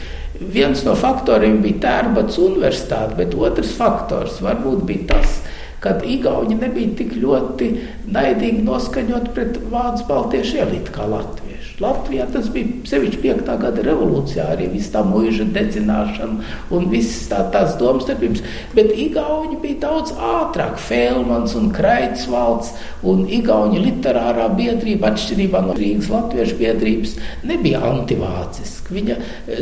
Viens 0.40 0.84
no 0.86 0.94
faktoriem 0.96 1.60
bija 1.60 1.82
Tērbats 1.84 2.40
universitāte, 2.40 3.18
bet 3.18 3.36
otrs 3.36 3.74
faktors 3.76 4.40
varbūt 4.40 4.86
bija 4.88 5.10
tas, 5.12 5.40
ka 5.84 5.98
Igauni 6.04 6.56
nebija 6.60 6.96
tik 6.96 7.12
ļoti 7.20 7.70
naidīgi 8.08 8.64
noskaņot 8.64 9.32
pret 9.36 9.60
vācu 9.72 10.08
baltiešu 10.08 10.64
elitu 10.64 10.96
kā 10.96 11.08
Latviju. 11.08 11.49
Latvijā 11.80 12.26
tas 12.28 12.50
bija 12.52 12.82
sevišķi 12.90 13.22
5. 13.22 13.46
gada 13.62 13.84
revolūcijā, 13.86 14.44
arī 14.52 14.66
viss 14.74 14.92
tā 14.92 15.00
mūža 15.06 15.46
dedzināšana 15.54 16.50
un 16.76 16.88
visas 16.92 17.30
tā, 17.30 17.38
tās 17.54 17.78
domstarpības, 17.80 18.42
bet 18.76 18.92
Igauņi 18.92 19.56
bija 19.62 19.78
daudz 19.86 20.12
ātrāk. 20.12 20.76
Fēlmans 20.90 21.54
un 21.56 21.70
Kreitsvalds 21.72 22.74
un 23.06 23.24
Igauņu 23.32 23.80
literārā 23.80 24.50
biedrība, 24.58 25.14
atšķirībā 25.14 25.64
no 25.64 25.78
Rīgas 25.78 26.10
latviešu 26.12 26.58
biedrības, 26.60 27.16
nebija 27.48 27.80
antivāciska. 27.88 28.92
Viņa 28.92 29.16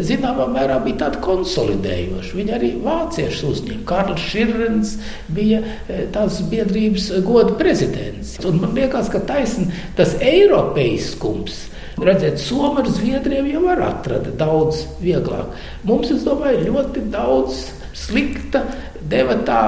zināmā 0.09 0.49
mērā 0.51 0.81
bija 0.83 1.05
tāda 1.05 1.23
konsolidējoša. 1.23 2.35
Viņa 2.41 2.59
arī 2.59 2.75
vāciešus 2.83 3.47
uzņēma. 3.53 3.87
Karls 3.89 4.27
Širrens 4.27 4.95
bija 5.31 5.63
e, 5.63 6.03
tās 6.15 6.43
biedrības 6.51 7.11
goda 7.27 7.55
prezidents. 7.61 8.39
Un 8.49 8.59
man 8.65 8.75
liekas, 8.75 9.13
ka 9.13 9.23
taisn 9.29 9.71
tas 9.99 10.17
eiropeiskums. 10.19 11.69
Redzēt, 12.05 12.39
Somija 12.43 12.85
ar 12.85 12.91
Zviedriem 12.95 13.49
jau 13.51 13.65
var 13.67 13.83
atrast 13.89 14.35
daudz 14.39 14.85
vieglāk. 15.03 15.57
Mums, 15.89 16.13
es 16.15 16.27
domāju, 16.27 16.69
ļoti 16.69 17.09
daudz 17.13 17.65
slikta 17.99 18.65
deva 19.09 19.39
tā 19.47 19.63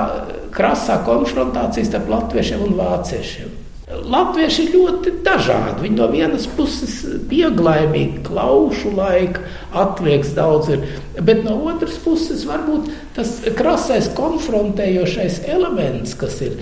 krasā 0.55 1.01
konfrontācija 1.07 1.89
starp 1.89 2.11
latviešiem 2.11 2.63
un 2.67 2.77
vāciešiem. 2.79 3.57
Latvieši 3.91 4.63
ir 4.65 4.75
ļoti 4.77 5.13
dažādi. 5.27 5.83
Viņi 5.83 5.97
no 5.99 6.07
vienas 6.13 6.45
puses 6.55 7.01
pieglaimīgi, 7.31 8.21
klaušu 8.29 8.93
laika, 8.95 9.43
atliekas 9.75 10.31
daudz 10.37 10.71
ir, 10.77 10.85
bet 11.19 11.43
no 11.43 11.57
otras 11.67 11.97
puses 11.99 12.45
varbūt 12.47 12.87
tas 13.17 13.41
krasais 13.59 14.07
konfrontējošais 14.15 15.43
elements, 15.51 16.15
kas 16.19 16.39
ir, 16.47 16.55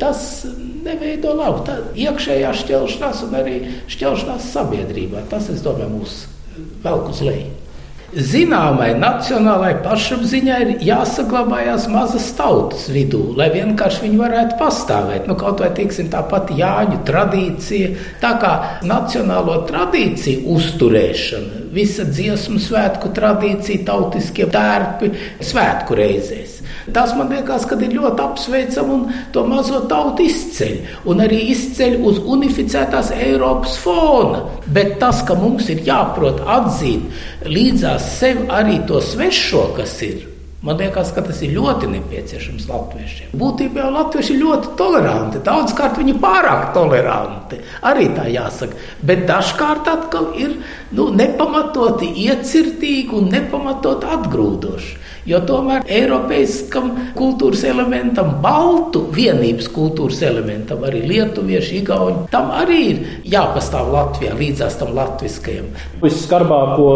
tas 0.00 0.44
neveido 0.86 1.34
labu. 1.36 1.64
Tā 1.66 1.78
iekšējā 2.06 2.54
šķelšanās 2.62 3.22
un 3.28 3.38
arī 3.42 3.60
šķelšanās 3.92 4.50
sabiedrībā, 4.54 5.26
tas, 5.30 5.50
es 5.52 5.62
domāju, 5.66 5.92
mūs 5.98 6.18
velk 6.86 7.12
uz 7.12 7.22
leju 7.26 7.54
zināmai 8.14 8.92
nacionālai 8.96 9.74
pašapziņai 9.84 10.58
ir 10.64 10.84
jāsaglabājas 10.86 11.86
mazas 11.92 12.28
tautas 12.38 12.86
vidū, 12.92 13.34
lai 13.38 13.48
vienkārši 13.54 14.04
viņi 14.04 14.20
varētu 14.20 14.58
pastāvēt. 14.60 15.26
Nu, 15.28 15.36
kaut 15.38 15.60
vai 15.64 15.72
tiksim, 15.76 16.08
tā 16.12 16.22
pati 16.30 16.56
Jāņu 16.60 17.02
tradīcija, 17.08 17.92
tā 18.22 18.32
kā 18.42 18.52
nacionālo 18.86 19.58
tradīciju 19.68 20.46
uzturēšana, 20.56 21.66
visa 21.76 22.06
dziesmu 22.08 22.60
svētku 22.62 23.12
tradīcija, 23.16 23.84
tautiskie 23.88 24.48
tērpi 24.52 25.12
svētku 25.44 25.98
reizēs. 25.98 26.60
Tas 26.94 27.14
man 27.18 27.32
liekas, 27.32 27.66
ka 27.66 27.78
ir 27.82 27.96
ļoti 27.96 28.22
apsveicami 28.22 28.94
un 28.94 29.08
to 29.34 29.42
mazo 29.48 29.82
tautu 29.90 30.26
izceļ. 30.26 30.76
Un 31.10 31.24
arī 31.24 31.40
izceļ 31.54 31.98
uz 32.06 32.20
unificētās 32.36 33.10
Eiropas 33.16 33.76
fona. 33.82 34.44
Bet 34.66 34.98
tas, 35.02 35.24
ka 35.26 35.34
mums 35.38 35.70
ir 35.72 35.82
jāprot 35.86 36.44
atzīt 36.58 37.46
līdzās 37.50 38.16
sev 38.20 38.46
arī 38.54 38.80
to 38.86 39.02
svešo, 39.02 39.68
kas 39.78 39.98
ir. 40.06 40.35
Man 40.66 40.80
liekas, 40.80 41.12
ka 41.14 41.22
tas 41.22 41.38
ir 41.46 41.52
ļoti 41.54 41.86
nepieciešams 41.92 42.64
latviešiem. 42.66 43.34
Būtībā 43.38 43.84
jau 43.84 43.90
latvieši 43.94 44.32
ir 44.34 44.40
ļoti 44.40 44.72
toleranti. 44.80 45.42
Daudzkārt 45.46 46.00
viņi 46.00 46.16
ir 46.16 46.18
pārāk 46.24 46.72
toleranti. 46.74 47.60
Arī 47.86 48.08
tā 48.16 48.24
jāsaka. 48.32 48.74
Bet 49.06 49.22
dažkārt 49.28 49.86
atkal 49.92 50.32
ir 50.34 50.56
nu, 50.98 51.12
nepamatoti 51.14 52.10
iecirtīgi 52.26 53.14
un 53.14 53.30
nepamatoti 53.30 54.10
atgrūdoši. 54.16 54.96
Jo 55.26 55.40
tomēr 55.46 55.86
Eiropaiskam 55.90 56.92
kultūras 57.18 57.64
elementam, 57.66 58.36
baltu 58.42 59.06
vienības 59.14 59.70
kultūras 59.74 60.20
elementam, 60.26 60.82
arī 60.86 61.02
lietuviešu, 61.06 61.80
igauņu, 61.80 62.28
tam 62.34 62.52
arī 62.54 62.82
ir 62.90 63.02
jāpastāv 63.34 63.90
Latvijā 63.94 64.34
līdzās 64.38 64.78
tam 64.82 64.94
latviskajam. 64.98 65.72
Visskarbāko 66.02 66.86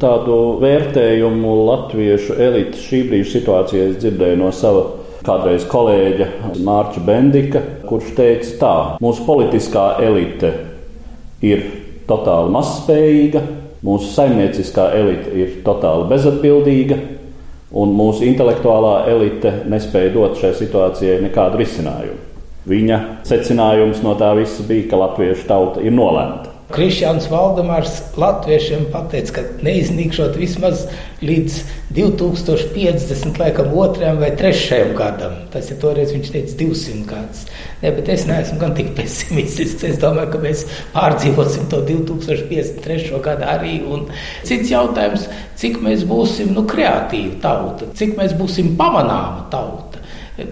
tādu 0.00 0.36
vērtējumu 0.62 1.52
latviešu 1.68 2.38
elites 2.40 2.82
šī 2.88 3.04
brīža 3.10 3.34
situācijā 3.36 3.90
es 3.90 4.00
dzirdēju 4.00 4.40
no 4.40 4.50
sava 4.56 4.86
kādreiz 5.26 5.66
kolēģa 5.68 6.28
Mārča 6.64 7.02
Bendika, 7.04 7.62
kurš 7.88 8.14
teica 8.16 8.56
tā, 8.60 8.74
mūsu 9.04 9.26
politiskā 9.26 9.86
elite 10.04 10.52
ir 11.44 11.64
totāli 12.08 12.52
mazspējīga, 12.56 13.42
mūsu 13.86 14.12
saimnieciskā 14.14 14.90
elite 14.96 15.34
ir 15.36 15.58
totāli 15.66 16.08
bezatbildīga, 16.10 17.00
un 17.70 17.92
mūsu 17.94 18.24
intelektuālā 18.26 19.04
elite 19.12 19.52
nespēja 19.70 20.14
dot 20.16 20.40
šai 20.40 20.54
situācijai 20.58 21.20
nekādu 21.26 21.60
risinājumu. 21.60 22.18
Viņa 22.70 22.98
secinājums 23.28 24.02
no 24.04 24.16
tā 24.20 24.34
visa 24.36 24.64
bija, 24.68 24.88
ka 24.90 24.98
latviešu 25.00 25.46
tauta 25.48 25.84
ir 25.84 25.94
nolemta. 25.96 26.49
Krišjāns 26.70 27.26
Valdemārs 27.30 27.96
latviešiem 28.20 28.84
pateica, 28.92 29.40
ka 29.40 29.42
neiznīkšot 29.66 30.36
vismaz 30.38 30.84
līdz 31.24 31.56
2050, 31.96 33.40
laikam, 33.42 33.72
otrajam 33.74 34.20
vai 34.22 34.30
trešajam 34.38 34.92
gadam. 34.98 35.34
Tas 35.50 35.72
ir 35.72 35.80
toreiz 35.82 36.14
viņš 36.14 36.30
teica 36.30 36.56
200 36.62 37.02
gadus. 37.10 37.42
Ne, 37.82 37.90
bet 37.96 38.12
es 38.14 38.24
neesmu 38.28 38.60
gan 38.62 38.76
tik 38.78 38.92
pesimistisks. 38.94 39.82
Es 39.88 39.98
domāju, 40.00 40.30
ka 40.36 40.42
mēs 40.46 40.64
pārdzīvosim 40.94 41.66
to 41.72 41.82
2053. 41.90 43.18
gadu 43.24 43.50
arī. 43.50 43.80
Un 43.90 44.06
cits 44.46 44.70
jautājums, 44.70 45.26
cik 45.58 45.82
mēs 45.82 46.06
būsim 46.06 46.54
nu, 46.54 46.68
kreatīvi 46.70 47.40
tauta, 47.42 47.90
cik 47.98 48.14
mēs 48.20 48.38
būsim 48.38 48.76
pamanāma 48.78 49.48
tauta. 49.50 49.89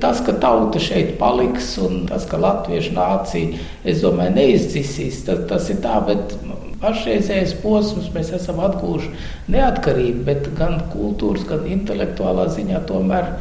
Tas, 0.02 0.20
ka 0.24 0.34
tauta 0.42 0.80
šeit 0.82 1.16
paliks 1.20 1.74
un 1.82 2.04
tas, 2.10 2.26
ka 2.28 2.40
latviešu 2.40 2.94
nācija, 2.96 3.60
es 3.88 4.02
domāju, 4.04 4.34
neizcisīs, 4.36 5.22
tas, 5.26 5.44
tas 5.50 5.68
ir 5.72 5.80
tā, 5.84 5.98
bet 6.08 6.34
pašreizējais 6.82 7.56
posms 7.62 8.10
mēs 8.14 8.32
esam 8.36 8.60
atgūši 8.62 9.12
neatkarību, 9.54 10.24
bet 10.28 10.50
gan 10.58 10.80
kultūras, 10.92 11.46
gan 11.48 11.66
intelektuālā 11.70 12.46
ziņā 12.54 12.82
tomēr 12.90 13.32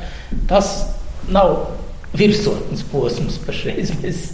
tas 0.49 0.71
nav 1.33 1.57
virsotnes 2.17 2.85
posms 2.91 3.37
pašreiz. 3.45 3.93
Mēs 4.01 4.31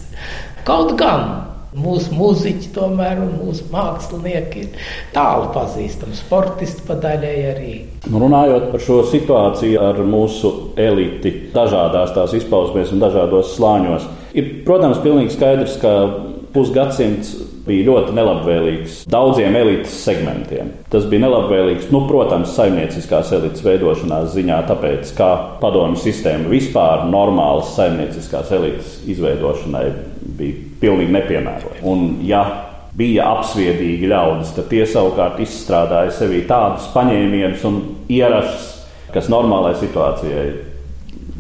kaut 0.68 0.96
gan 1.00 1.53
Mūsu 1.74 2.14
mūziķi 2.14 2.70
tomēr 2.76 3.22
un 3.24 3.32
mūsu 3.40 3.66
mākslinieki 3.74 4.66
ir 4.66 4.90
tālu 5.16 5.50
pazīstami, 5.56 6.18
sportisti 6.18 6.86
padaļai 6.88 7.38
arī. 7.54 7.74
Nu, 8.10 8.20
runājot 8.22 8.70
par 8.74 8.84
šo 8.84 9.00
situāciju 9.10 9.80
ar 9.82 10.04
mūsu 10.06 10.54
eliti, 10.80 11.34
dažādās 11.56 12.14
tās 12.14 12.36
izpausmēs 12.38 12.94
un 12.94 13.02
dažādos 13.04 13.56
slāņos, 13.58 14.06
ir, 14.38 14.54
protams, 14.68 15.02
pilnīgi 15.06 15.34
skaidrs, 15.38 15.80
ka 15.82 15.96
pusgadsimts 16.54 17.34
bija 17.64 17.88
ļoti 17.88 18.14
nelabvēlīgs 18.18 19.04
daudziem 19.10 19.56
elites 19.56 19.96
segmentiem. 20.04 20.74
Tas 20.92 21.08
bija 21.10 21.26
nelabvēlīgs, 21.26 21.90
nu, 21.96 22.04
protams, 22.10 22.54
saimnieciskās 22.58 23.32
elites 23.38 23.64
veidošanās 23.66 24.34
ziņā, 24.36 24.60
tāpēc, 24.70 25.14
ka 25.18 25.30
padomju 25.64 26.02
sistēma 26.04 26.52
vispār 26.52 27.08
normālas 27.10 27.72
saimnieciskās 27.78 28.52
elites 28.58 28.98
izveidošanai 29.10 29.88
bija 30.38 30.70
pilnīgi 30.82 31.16
nepiemērojama. 31.16 31.82
Un, 31.90 32.06
ja 32.28 32.44
bija 32.98 33.26
apsviedīgi 33.38 34.10
ļaudis, 34.12 34.54
tad 34.58 34.70
tie 34.72 34.84
savukārt 34.90 35.42
izstrādāja 35.44 36.14
sevī 36.14 36.44
tādus 36.50 36.90
paņēmienus 36.94 37.66
un 37.70 37.82
ierašas, 38.14 38.70
kas 39.14 39.30
normālai 39.34 39.74
situācijai 39.82 40.48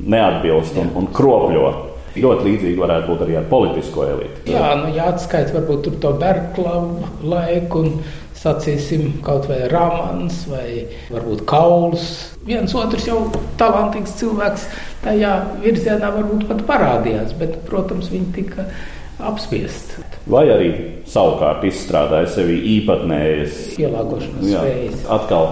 neatbilst 0.04 0.78
un, 0.82 0.94
un 0.98 1.10
kropļo. 1.14 1.72
Ļoti 2.14 2.46
līdzīgi 2.46 2.78
varētu 2.78 3.10
būt 3.10 3.22
arī 3.26 3.38
ar 3.40 3.46
politisko 3.50 4.04
elitu. 4.06 4.44
Jā, 4.54 4.76
nu 4.78 4.92
jāatskaita 4.94 5.56
varbūt 5.56 5.88
to 6.02 6.12
Berklavu 6.22 7.08
laiku 7.26 7.82
un 7.82 7.96
sacīsim 8.44 9.20
kaut 9.26 9.48
vai 9.50 9.64
Rāmans 9.72 10.44
vai 10.52 10.68
varbūt 11.12 11.46
Kauls. 11.50 12.10
Viens 12.48 12.74
otrs 12.76 13.08
jau 13.08 13.20
talantīgs 13.60 14.18
cilvēks 14.20 14.68
tajā 15.06 15.36
virzienā 15.64 16.12
varbūt 16.18 16.48
pat 16.50 16.66
parādījās, 16.68 17.36
bet, 17.40 17.56
protams, 17.70 18.12
viņi 18.12 18.34
tika 18.36 18.68
apspiesti. 19.24 20.04
Vai 20.28 20.46
arī 20.52 20.70
savukārt 21.08 21.64
izstrādāja 21.68 22.32
sevi 22.36 22.60
īpatnējas 22.78 23.64
pielāgošanās 23.78 24.52
spējas. 24.52 25.08
Atkal 25.12 25.50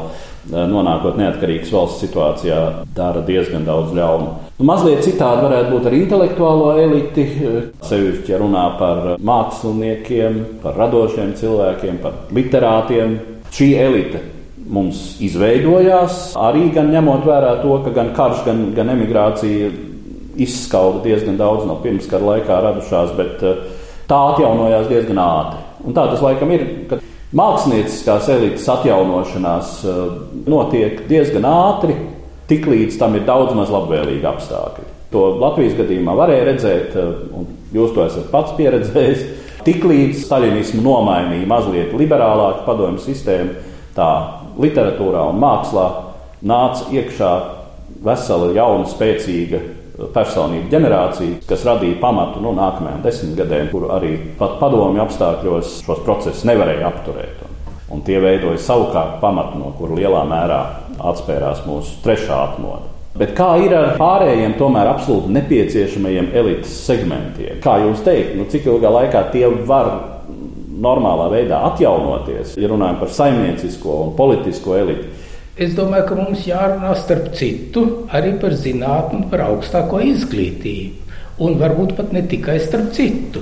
nonākot 0.50 1.18
neatkarīgas 1.20 1.72
valsts 1.74 2.02
situācijā, 2.06 2.62
dara 2.96 3.22
diezgan 3.26 3.66
daudz 3.68 3.94
ļaunu. 3.94 4.32
Nu, 4.58 4.66
mazliet 4.68 5.04
citādi 5.06 5.46
varētu 5.46 5.74
būt 5.76 5.88
ar 5.90 5.98
intelektuālo 5.98 6.72
eliti, 6.82 7.22
eh, 7.22 7.62
sevišķi, 7.86 8.32
ja 8.32 8.40
runā 8.42 8.66
par 8.80 9.18
māksliniekiem, 9.18 10.62
par 10.64 10.78
radošiem 10.78 11.34
cilvēkiem, 11.38 12.02
par 12.02 12.14
literātiem. 12.34 13.20
Šī 13.52 13.76
elite 13.78 14.22
mums 14.72 15.18
izveidojās 15.20 16.34
arī 16.40 16.72
gan 16.74 16.92
ņemot 16.94 17.26
vērā 17.26 17.62
to, 17.62 17.78
ka 17.84 17.92
gan 17.92 18.14
karš, 18.16 18.46
gan, 18.46 18.74
gan 18.74 18.90
emigrācija 18.90 19.72
izskauda 20.38 21.04
diezgan 21.04 21.38
daudz 21.38 21.66
no 21.68 21.76
pirmskara 21.84 22.24
laikā 22.24 22.62
radušās, 22.64 23.16
bet 23.18 23.44
eh, 23.44 23.56
tā 24.08 24.22
atjaunojās 24.34 24.88
diezgan 24.90 25.22
ātri. 25.22 25.68
Un 25.86 25.94
tā 25.98 26.06
tas 26.12 26.22
laikam 26.22 26.52
ir, 26.54 26.68
ka 26.90 27.02
Mākslinieckās 27.38 28.30
elites 28.34 28.66
atjaunošanās 28.72 29.76
eh, 29.88 30.00
notiek 30.52 31.06
diezgan 31.08 31.48
ātri, 31.48 31.96
tiklīdz 32.52 32.98
tam 33.00 33.16
ir 33.16 33.28
daudz 33.28 33.56
maz 33.56 33.72
labvēlīgi 33.72 34.28
apstākļi. 34.28 34.90
To 35.12 35.28
Latvijas 35.40 35.78
gadījumā 35.80 36.16
varēja 36.20 36.50
redzēt, 36.50 36.98
eh, 37.00 37.14
un 37.36 37.48
jūs 37.76 37.96
to 37.96 38.04
esat 38.08 38.28
pats 38.34 38.56
pieredzējis, 38.60 39.24
Tiklīdz 39.62 40.24
staļinismu 40.26 40.82
nomainīja 40.82 41.46
mazliet 41.46 41.92
liberālāka 41.94 42.64
padomju 42.66 43.04
sistēma, 43.04 43.60
tā 43.94 44.08
literatūrā 44.58 45.28
un 45.30 45.38
mākslā 45.42 45.84
nāca 46.50 46.88
iekšā 46.96 47.30
vesela 48.02 48.50
jauna, 48.56 48.88
spēcīga 48.90 49.60
personību 50.16 50.70
ģenerācija, 50.72 51.42
kas 51.50 51.66
radīja 51.68 52.00
pamatu 52.02 52.42
nu, 52.44 52.54
nākamajām 52.58 53.04
desmitgadēm, 53.06 53.72
kur 53.74 53.90
arī 53.96 54.14
pat 54.40 54.58
padomju 54.62 55.04
apstākļos 55.06 55.82
šos 55.86 56.06
procesus 56.06 56.46
nevarēja 56.50 56.88
apturēt. 56.90 57.44
Un, 57.46 57.60
un 57.96 58.06
tie 58.08 58.20
veidoja 58.24 58.62
savukārt 58.62 59.20
pamatu, 59.24 59.60
no 59.62 59.74
kura 59.78 60.00
lielā 60.00 60.24
mērā 60.30 60.62
atspērās 61.12 61.66
mūsu 61.68 62.00
trešā 62.06 62.40
atmoda. 62.52 62.90
Bet 63.18 63.34
kā 63.36 63.50
ir 63.60 63.74
ar 63.76 63.98
pārējiem, 64.00 64.54
tomēr 64.56 64.88
absolūti 64.94 65.34
nepieciešamajiem 65.36 66.30
elites 66.42 66.78
segmentiem? 66.86 67.60
Kā 67.64 67.76
jūs 67.84 68.06
teikt, 68.06 68.38
nu, 68.40 68.46
cik 68.52 68.70
ilgā 68.72 68.92
laikā 68.96 69.26
tie 69.34 69.50
var 69.68 69.92
normālā 70.82 71.28
veidā 71.34 71.60
atjaunoties, 71.68 72.56
ja 72.58 72.70
runājam 72.72 73.02
par 73.02 73.12
saimniecisko 73.12 73.98
un 74.06 74.16
politisko 74.16 74.78
elitu? 74.80 75.10
Es 75.60 75.74
domāju, 75.76 76.06
ka 76.08 76.16
mums 76.16 76.46
jārunā 76.48 76.94
starp 76.96 77.34
citu 77.36 77.84
arī 78.16 78.38
par 78.40 78.54
zinātnē, 78.56 79.26
par 79.32 79.44
augstāko 79.50 80.00
izglītību. 80.08 81.18
Un 81.44 81.58
varbūt 81.60 81.96
pat 81.98 82.14
ne 82.16 82.22
tikai 82.24 82.56
starp 82.64 82.94
citu, 82.96 83.42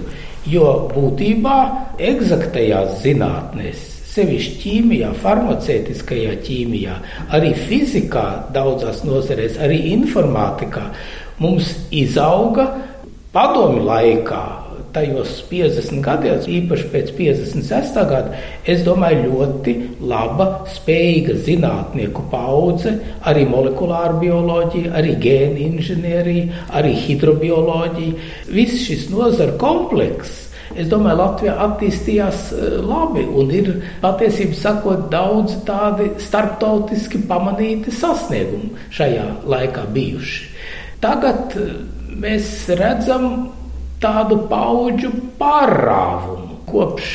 jo 0.49 0.89
būtībā 0.89 1.57
eksaktajās 2.09 3.01
zinātnēs, 3.03 3.83
sevišķi 4.09 4.57
ķīmijā, 4.63 5.11
farmaceitiskajā 5.21 6.37
ķīmijā, 6.47 6.95
arī 7.35 7.51
fizikā, 7.67 8.25
daudzās 8.55 9.03
nozarēs, 9.05 9.59
arī 9.61 9.81
informātikā, 9.91 10.87
mums 11.43 11.75
izauga 11.93 12.71
padomi 13.35 13.83
laikā 13.85 14.45
tajos 14.95 15.39
50 15.49 16.01
gados, 16.05 16.47
īpaši 16.49 16.89
pēc 16.93 17.13
56. 17.17 17.99
gada, 18.09 18.41
es 18.69 18.83
domāju, 18.85 19.29
ļoti 19.33 19.75
laba, 20.09 20.49
spējīga 20.73 21.37
zinātnieku 21.45 22.25
paudze, 22.31 22.95
arī 23.29 23.45
molekulāra 23.49 24.17
bioloģija, 24.21 24.93
arī 24.99 25.15
gēna 25.23 25.65
inženierija, 25.69 26.67
arī 26.79 26.93
hidrobioloģija. 27.05 28.29
Viss 28.53 28.85
šis 28.87 29.09
nozara 29.13 29.57
komplekss. 29.61 30.45
Es 30.77 30.89
domāju, 30.89 31.17
Latvijā 31.17 31.55
attīstījās 31.65 32.49
eh, 32.53 32.75
labi 32.85 33.23
un 33.25 33.49
ir 33.53 33.71
patiesībā 34.03 34.57
sakot 34.57 35.07
daudz 35.09 35.55
tādi 35.65 36.11
starptautiski 36.21 37.23
pamanīti 37.29 37.93
sasniegumi 37.93 38.75
šajā 38.93 39.25
laikā 39.49 39.87
bijuši. 39.95 40.43
Tagad 41.01 41.57
eh, 41.57 41.71
mēs 42.21 42.67
redzam 42.77 43.49
tādu 44.03 44.43
paudžu 44.49 45.11
pārāvumu 45.39 46.59
kopš 46.69 47.09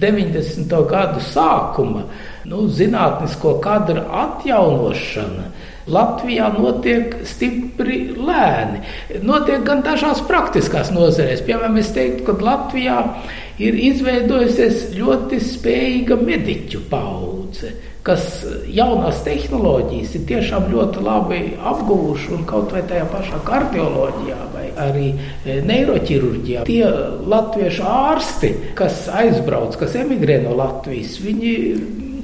90. 0.00 0.72
gadu 0.90 1.22
sākuma. 1.22 2.06
Nu, 2.46 2.66
zinātnisko 2.70 3.56
kadru 3.62 4.04
atjaunošana 4.14 5.50
Latvijā 5.86 6.48
notiek 6.50 7.12
stipri 7.26 8.00
lēni. 8.18 8.80
Notiek 9.22 9.62
gan 9.66 9.84
dažās 9.86 10.22
praktiskās 10.26 10.90
nozarēs. 10.94 11.44
Piemēram, 11.46 11.78
es 11.78 11.92
teiktu, 11.94 12.24
ka 12.26 12.34
Latvijā 12.42 12.96
ir 13.62 13.78
izveidojusies 13.92 14.88
ļoti 14.98 15.38
spējīga 15.42 16.18
mediķu 16.22 16.82
paudze 16.90 17.70
kas 18.06 18.26
jaunās 18.70 19.22
tehnoloģijas 19.26 20.14
ir 20.18 20.24
tiešām 20.28 20.68
ļoti 20.70 21.02
labi 21.02 21.40
apguvuši 21.58 22.32
un 22.36 22.46
kaut 22.48 22.74
vai 22.74 22.84
tajā 22.86 23.06
pašā 23.10 23.40
kardioloģijā 23.46 24.38
vai 24.54 24.66
arī 24.86 25.08
e, 25.10 25.58
neiroķirurģijā. 25.66 26.64
Tie 26.68 26.84
latviešu 27.32 27.86
ārsti, 27.90 28.52
kas 28.78 29.06
aizbrauc, 29.10 29.78
kas 29.80 29.96
emigrē 29.98 30.38
no 30.44 30.54
Latvijas, 30.58 31.18
viņi 31.24 31.54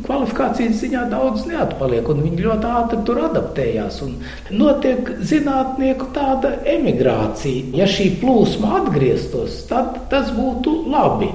kvalifikācijas 0.02 0.80
ziņā 0.82 1.02
daudz 1.10 1.44
neatpaliek, 1.48 2.08
un 2.10 2.22
viņi 2.26 2.46
ļoti 2.46 2.70
ātri 2.78 3.00
tur 3.06 3.20
adaptējās. 3.28 4.00
Notiek 4.54 5.12
zinātnieku 5.30 6.10
tāda 6.14 6.56
emigrācija. 6.76 7.70
Ja 7.78 7.88
šī 7.90 8.10
plūsma 8.22 8.80
atgrieztos, 8.82 9.62
tad 9.70 10.04
tas 10.12 10.32
būtu 10.34 10.82
labi. 10.92 11.30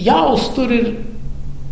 Jāuztur 0.00 0.72
ir 0.72 0.92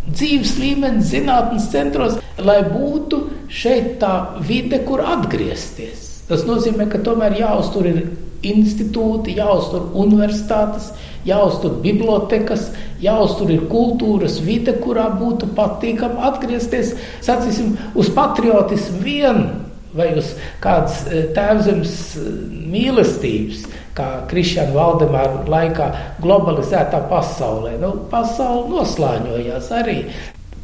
dzīves 0.09 0.57
līmenis 0.61 1.11
zinātnes 1.12 1.68
centros, 1.73 2.18
lai 2.38 2.61
būtu 2.66 3.25
šeit 3.51 3.99
tā 4.03 4.40
vide, 4.49 4.81
kur 4.87 5.03
atgriezties. 5.05 6.07
Tas 6.29 6.44
nozīmē, 6.49 6.88
ka 6.92 7.01
tomēr 7.05 7.38
jāuztur 7.40 7.88
ir 7.88 8.03
institūti, 8.47 9.37
jāuztur 9.38 9.88
universitātes, 9.99 10.92
jāuztur 11.27 11.79
bibliotekas, 11.83 12.68
jāuztur 13.03 13.51
ir 13.55 13.64
kultūras 13.71 14.38
vide, 14.44 14.77
kurā 14.83 15.09
būtu 15.18 15.51
patīkami 15.57 16.21
atgriezties, 16.31 16.94
sacīsim, 17.25 17.75
uz 17.99 18.12
patriotismu 18.14 19.03
vienu 19.03 19.67
vai 19.98 20.12
uz 20.20 20.32
kādas 20.62 21.02
eh, 21.08 21.28
tēvzemes 21.37 21.94
eh, 22.20 22.32
mīlestības, 22.72 23.66
kā 23.98 24.08
Krišņāna 24.30 24.74
Valdemāra 24.76 25.44
laikā 25.50 25.88
globalizētā 26.22 27.02
pasaulē. 27.11 27.76
Nu, 27.82 27.94
pasaule 28.12 28.68
noslēņojās 28.76 29.72
arī. 29.80 29.98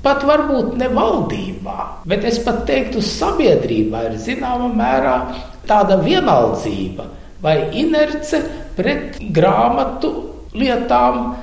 Pat 0.04 0.20
varbūt 0.28 0.74
ne 0.76 0.90
valdībā, 0.92 1.78
bet 2.08 2.26
es 2.28 2.36
pat 2.44 2.66
teiktu, 2.68 3.00
sabiedrībā 3.00 4.02
ir 4.10 4.18
zināma 4.20 4.68
mērā 4.76 5.14
tāda 5.68 5.96
vienaldzība 6.04 7.06
vai 7.44 7.56
inerce 7.80 8.42
pret 8.76 9.16
grāmatu 9.32 10.12
lietām, 10.54 11.34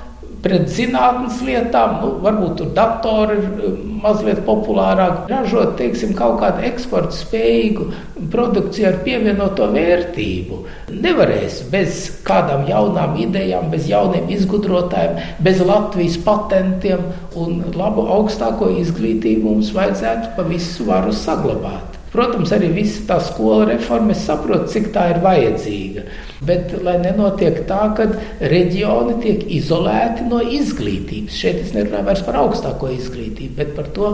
pret 0.41 0.69
zinātnes 0.73 1.41
lietām, 1.45 1.99
nu, 2.01 2.11
varbūt 2.23 2.55
tur 2.59 2.71
datori 2.77 3.37
ir 3.37 3.45
eh, 3.45 3.75
mazliet 4.01 4.41
populārāk, 4.47 5.27
ražot, 5.29 5.75
teiksim, 5.79 6.15
kaut 6.17 6.39
kādu 6.41 6.65
eksporta 6.71 7.13
spējīgu 7.15 7.87
produkciju 8.33 8.87
ar 8.89 8.97
pievienoto 9.05 9.67
vērtību. 9.75 10.59
Nevarēs 11.03 11.61
bez 11.71 12.01
kādām 12.27 12.65
jaunām 12.69 13.15
idejām, 13.21 13.69
bez 13.73 13.87
jauniem 13.91 14.29
izgudrotājiem, 14.33 15.21
bez 15.45 15.61
Latvijas 15.65 16.17
patentiem 16.25 17.05
un 17.37 17.61
labu 17.77 18.07
augstāko 18.17 18.71
izglītību 18.81 19.47
mums 19.53 19.71
vajadzētu 19.77 20.35
pa 20.37 20.47
visu 20.49 20.89
varu 20.89 21.13
saglabāt. 21.15 22.01
Protams, 22.11 22.51
arī 22.51 22.73
visa 22.75 23.05
tā 23.07 23.21
skola 23.23 23.69
reforma, 23.69 24.11
es 24.11 24.25
saprotu, 24.27 24.67
cik 24.73 24.89
tā 24.95 25.07
ir 25.13 25.21
vajadzīga. 25.23 26.03
Bet 26.41 26.71
lai 26.81 26.95
nenotiek 26.97 27.59
tā, 27.69 27.83
ka 27.93 28.07
reģioni 28.49 29.19
tiek 29.21 29.43
izolēti 29.53 30.23
no 30.25 30.39
izglītības. 30.41 31.35
Šeit 31.37 31.59
es 31.61 31.75
nerunāju 31.75 32.07
vairs 32.07 32.23
par 32.25 32.39
augstāko 32.41 32.89
izglītību, 32.95 33.53
bet 33.59 33.75
par 33.77 33.91
to, 33.93 34.07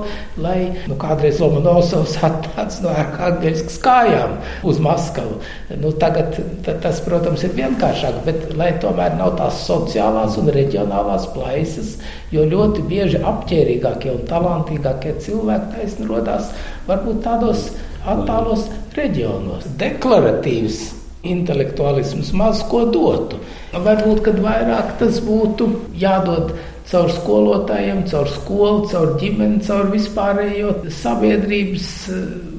lai 0.43 0.57
nu, 0.89 0.97
kādreiz 0.99 1.39
Lomonosovs 1.39 2.17
atnāca 2.27 2.83
no 2.83 2.91
Arkāņģeļskas 3.03 3.79
kājām 3.85 4.35
uz 4.67 4.81
Maskavu. 4.83 5.37
Nu, 5.79 5.93
tagad 6.03 6.35
tas, 6.67 6.99
protams, 7.07 7.47
ir 7.47 7.55
vienkāršāk, 7.61 8.19
bet 8.27 8.43
lai 8.59 8.73
tomēr 8.83 9.15
nav 9.15 9.37
tās 9.39 9.63
sociālās 9.69 10.35
un 10.41 10.51
reģionālās 10.51 11.29
plaisas, 11.31 11.95
jo 12.35 12.43
ļoti 12.43 12.83
bieži 12.91 13.23
apģērbīgākie 13.23 14.11
un 14.17 14.27
talantīgākie 14.27 15.15
cilvēki 15.23 15.73
taisni 15.77 16.11
rodās 16.11 16.51
varbūt 16.91 17.23
tādos 17.23 17.69
attālos 18.03 18.67
reģionos. 18.99 19.63
Deklaratīvs 19.79 20.96
intelektuālisms 21.33 22.33
maz 22.37 22.63
ko 22.71 22.85
dotu. 22.93 23.39
Varbūt, 23.73 24.23
kad 24.25 24.41
vairāk 24.41 24.97
tas 25.01 25.21
būtu 25.23 25.69
jādod 25.99 26.55
caur 26.87 27.11
skolotājiem, 27.11 28.05
caur 28.07 28.29
skolu, 28.31 28.85
caur 28.91 29.15
ģimeni, 29.21 29.63
caur 29.67 29.89
vispārējo 29.91 30.77
sabiedrības 31.01 31.89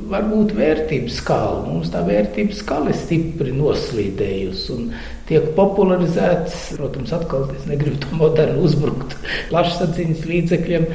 varbūt 0.08 0.54
vērtības 0.56 1.20
skala. 1.20 1.62
Mums 1.66 1.92
tā 1.92 2.02
vērtības 2.06 2.62
skala 2.62 2.92
ir 2.92 2.98
stipri 2.98 3.52
noslīdējusi 3.56 4.74
un 4.74 4.90
tiek 5.28 5.50
popularizēts. 5.56 6.56
Protams, 6.78 7.12
atkal 7.16 7.46
es 7.56 7.66
negribu 7.68 8.00
to 8.04 8.18
modernu 8.20 8.64
uzbrukt 8.68 9.16
plašsaziņas 9.50 10.24
līdzekļiem, 10.28 10.88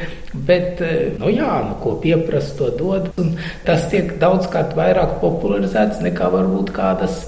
bet, 0.49 0.83
nu 1.21 1.31
jā, 1.33 1.53
nu, 1.69 1.77
ko 1.83 1.97
pieprasa, 2.03 2.57
to 2.59 2.71
dod. 2.79 3.09
Un 3.21 3.35
tas 3.67 3.87
tiek 3.93 4.15
daudzkārt 4.21 4.77
vairāk 4.77 5.19
popularizēts 5.23 6.03
nekā 6.05 6.29
varbūt 6.33 6.73
kādas 6.75 7.25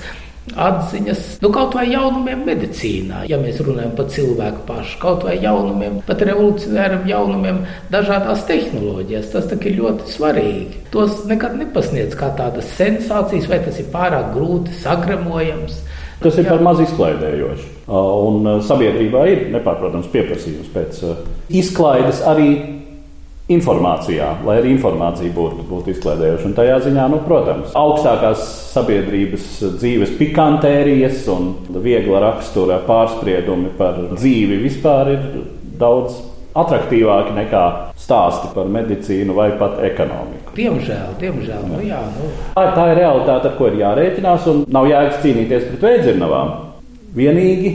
atziņas, 0.54 1.22
nu, 1.42 1.50
kaut 1.54 1.74
vai 1.76 1.88
jaunumiem 1.90 2.44
medicīnā, 2.46 3.24
ja 3.30 3.40
mēs 3.42 3.58
runājam 3.66 3.96
par 3.98 4.10
cilvēku 4.14 4.62
pašu, 4.68 5.00
kaut 5.02 5.26
vai 5.26 5.40
jaunumiem, 5.42 5.98
pat 6.06 6.22
revolucionāriem 6.28 7.08
jaunumiem 7.10 7.64
dažādās 7.94 8.46
tehnoloģijās. 8.50 9.32
Tas 9.34 9.50
ir 9.56 9.80
ļoti 9.80 10.12
svarīgi. 10.14 10.84
Tos 10.94 11.24
nekad 11.30 11.58
nepasniedz 11.60 12.16
kā 12.20 12.30
tādas 12.38 12.70
sensācijas, 12.78 13.50
vai 13.52 13.62
tas 13.66 13.82
ir 13.82 13.90
pārāk 13.94 14.32
grūti 14.36 14.76
sagremojams. 14.84 15.82
Tas 16.22 16.38
ir 16.40 16.48
par 16.48 16.62
maz 16.64 16.80
izklaidējoši. 16.86 17.72
Un 17.90 18.48
sabiedrībā 18.66 19.26
ir 19.30 19.44
nepārprotams 19.54 20.08
pieprasījums 20.14 20.72
pēc 20.74 21.02
izklaides 21.54 22.24
arī 22.26 22.50
informācijā, 23.52 24.32
lai 24.46 24.58
arī 24.60 24.72
informācija 24.74 25.30
būtu, 25.34 25.66
būtu 25.70 25.94
izklaidējoša. 25.94 26.48
Un 26.50 26.56
tajā 26.58 26.80
ziņā, 26.88 27.08
nu, 27.14 27.20
protams, 27.28 27.74
augstākās 27.78 28.46
sabiedrības 28.74 29.50
dzīves 29.78 30.16
pikantērijas 30.18 31.28
un 31.34 31.52
viegla 31.86 32.24
rakstura 32.26 32.80
pārspriedumi 32.88 33.76
par 33.78 34.00
dzīvi 34.16 34.64
vispār 34.66 35.14
ir 35.14 35.28
daudz 35.78 36.18
attraktīvāki 36.56 37.36
nekā 37.36 37.64
stāsti 38.00 38.50
par 38.56 38.70
medicīnu 38.72 39.36
vai 39.36 39.50
pat 39.60 39.78
ekonomiku. 39.84 40.56
Diemžēl, 40.56 41.18
diemžēl, 41.20 41.66
nu 41.70 41.82
jā. 41.84 42.00
Nu. 42.16 42.30
Tā, 42.56 42.70
tā 42.74 42.86
ir 42.94 43.02
realitāte, 43.04 43.52
ar 43.52 43.58
ko 43.60 43.70
ir 43.70 43.82
jārēķinās, 43.82 44.48
un 44.52 44.64
nav 44.72 44.88
jēgas 44.90 45.20
cīnīties 45.22 45.68
pret 45.70 45.86
veidzirnavām. 45.90 46.54
Vienīgi 47.16 47.74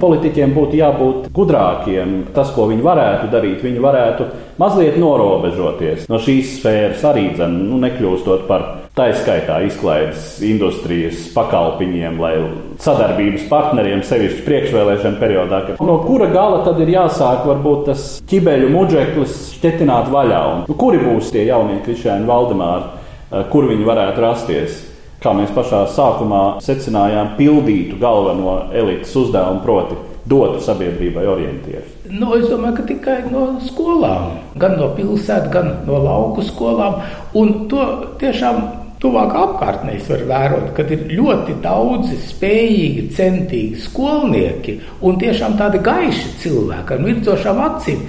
politiķiem 0.00 0.54
būtu 0.56 0.78
jābūt 0.80 1.30
gudrākiem. 1.36 2.16
Tas, 2.34 2.52
ko 2.56 2.66
viņi 2.70 2.84
varētu 2.84 3.30
darīt, 3.32 3.64
viņi 3.64 3.82
varētu 3.84 4.28
mazliet 4.60 4.98
norobežoties 5.00 6.08
no 6.10 6.20
šīs 6.22 6.58
sfēras, 6.58 7.04
arī 7.06 7.30
dzen, 7.36 7.56
nu, 7.70 7.80
nekļūstot 7.84 8.46
par 8.48 8.66
taiskaitā 8.98 9.60
izklaides 9.68 10.40
industrijas 10.44 11.28
pakalpiņiem, 11.34 12.18
lai 12.20 12.34
sadarbības 12.82 13.46
partneriem, 13.50 14.02
sevišķi 14.06 14.44
priekšvēlēšana 14.48 15.20
periodā, 15.20 15.62
no 15.78 16.00
kura 16.04 16.28
gala 16.32 16.64
tad 16.66 16.80
ir 16.82 16.92
jāsāk 16.96 17.46
varbūt 17.48 17.86
tas 17.92 18.08
ķibeļu 18.30 18.70
muģeklis 18.74 19.38
šķetināt 19.56 20.10
vaļā. 20.12 20.42
Un, 20.50 20.62
nu, 20.68 20.76
kuri 20.80 21.00
būs 21.04 21.32
tie 21.34 21.46
jaunie 21.48 21.80
Krišēni 21.86 22.28
Valdemāri, 22.28 22.90
eh, 23.30 23.44
kur 23.52 23.70
viņi 23.70 23.86
varētu 23.86 24.26
rasties? 24.26 24.86
Kā 25.20 25.34
mēs 25.36 25.50
pašā 25.52 25.82
sākumā 25.92 26.44
secinājām, 26.64 27.34
pildītu 27.36 27.98
galveno 28.00 28.56
elites 28.72 29.12
uzdevumu, 29.20 29.60
proti, 29.64 29.98
dotu 30.30 30.62
sabiedrībai 30.64 31.26
orientierus. 31.28 31.96
Nu, 32.10 32.32
es 32.38 32.48
domāju, 32.50 32.78
ka 32.80 32.86
tikai 32.88 33.16
no 33.30 33.46
skolām, 33.66 34.38
gan 34.60 34.78
no 34.80 34.90
pilsētas, 34.96 35.50
gan 35.52 35.72
no 35.86 36.00
lauku 36.04 36.44
skolām. 36.46 37.02
Un 37.36 37.66
to 37.70 37.84
tiešām 38.20 38.62
Tuvāk 39.00 39.30
apkārtnēs 39.32 40.10
var 40.10 40.22
vērot, 40.28 40.64
ka 40.76 40.84
ir 40.92 41.06
ļoti 41.08 41.54
daudzi 41.64 42.18
spējīgi, 42.20 43.04
centīgi 43.16 43.78
skolnieki 43.80 44.74
un 45.08 45.16
tiešām 45.22 45.54
tādi 45.56 45.80
gaiši 45.86 46.34
cilvēki 46.42 46.96
ar 46.96 47.00
mirdzošām 47.06 47.62
acīm. 47.64 48.02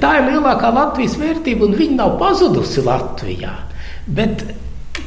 Tā 0.00 0.14
ir 0.16 0.30
lielākā 0.30 0.70
Latvijas 0.72 1.18
vērtība, 1.20 1.68
un 1.68 1.76
viņi 1.76 1.98
nav 1.98 2.16
pazudusi 2.22 2.86
Latvijā. 2.86 3.52
Bet 4.08 4.46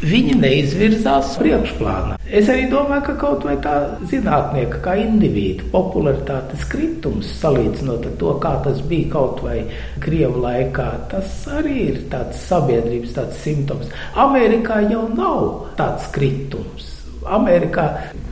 Viņi 0.01 0.33
neizvirzās 0.41 1.35
priekšplānā. 1.37 2.15
Es 2.25 2.47
arī 2.49 2.63
domāju, 2.71 3.03
ka 3.05 3.13
kaut 3.21 3.43
vai 3.45 3.53
tā 3.61 3.75
zinātnieka, 4.09 4.79
kā 4.81 4.95
individu 4.97 5.67
popularitātes 5.69 6.65
kritums, 6.71 7.29
salīdzinot 7.41 8.07
ar 8.09 8.15
to, 8.21 8.33
kā 8.41 8.55
tas 8.65 8.81
bija 8.89 9.11
kaut 9.13 9.43
vai 9.45 9.59
Krievu 10.01 10.41
laikā, 10.41 10.87
tas 11.11 11.35
arī 11.53 11.75
ir 11.91 11.99
tāds 12.13 12.41
sabiedrības 12.47 13.13
tāds 13.19 13.43
simptoms. 13.45 13.93
Amerikā 14.25 14.81
jau 14.89 15.05
nav 15.13 15.75
tāds 15.77 16.09
kritums. 16.15 16.90
Amerikā 17.25 17.85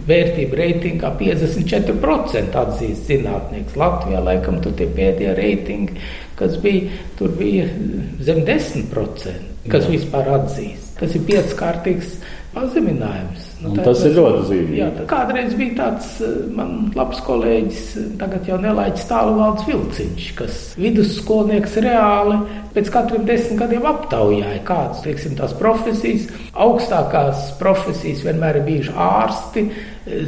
vērtība 0.10 0.58
reitingā 0.60 1.12
54% 1.20 2.58
atzīst 2.64 3.10
zinātnieks. 3.12 3.78
Latvijā 3.80 4.22
laikam 4.26 4.60
tur 4.64 4.74
tie 4.78 4.90
pēdējie 4.90 5.36
reitingi, 5.38 6.02
kas 6.40 6.58
bija, 6.64 6.90
tur 7.20 7.34
bija 7.38 7.68
zem 8.26 8.44
10%, 8.48 9.36
kas 9.70 9.86
Jā. 9.86 9.94
vispār 9.96 10.34
atzīst. 10.40 10.96
Tas 11.00 11.14
ir 11.16 11.24
pieckārtīgs 11.30 12.18
pazeminājums. 12.54 13.46
Nu, 13.64 13.74
tas 13.78 14.02
ir 14.08 14.16
ļoti 14.16 14.44
zīmīgi. 14.50 15.06
Kādreiz 15.10 15.54
bija 15.60 15.76
tāds 15.78 16.10
eh, 16.24 16.36
man 16.56 16.90
labs 16.98 17.20
kolēģis, 17.26 17.84
tagad 18.22 18.48
jau 18.50 18.58
nelaiķis 18.62 19.10
tāluvalds 19.10 19.68
Vilciņš, 19.68 20.30
kas 20.40 20.58
vidusskolnieks 20.80 21.78
reāli 21.84 22.40
pēc 22.76 22.92
katriem 22.94 23.28
desmit 23.28 23.60
gadiem 23.60 23.86
aptaujāja, 23.90 24.64
kādas, 24.68 25.04
teiksim, 25.06 25.36
tās 25.40 25.56
profesijas. 25.60 26.30
Augstākās 26.60 27.50
profesijas 27.62 28.24
vienmēr 28.28 28.62
ir 28.62 28.68
bijuši 28.70 28.96
ārsti, 29.10 29.66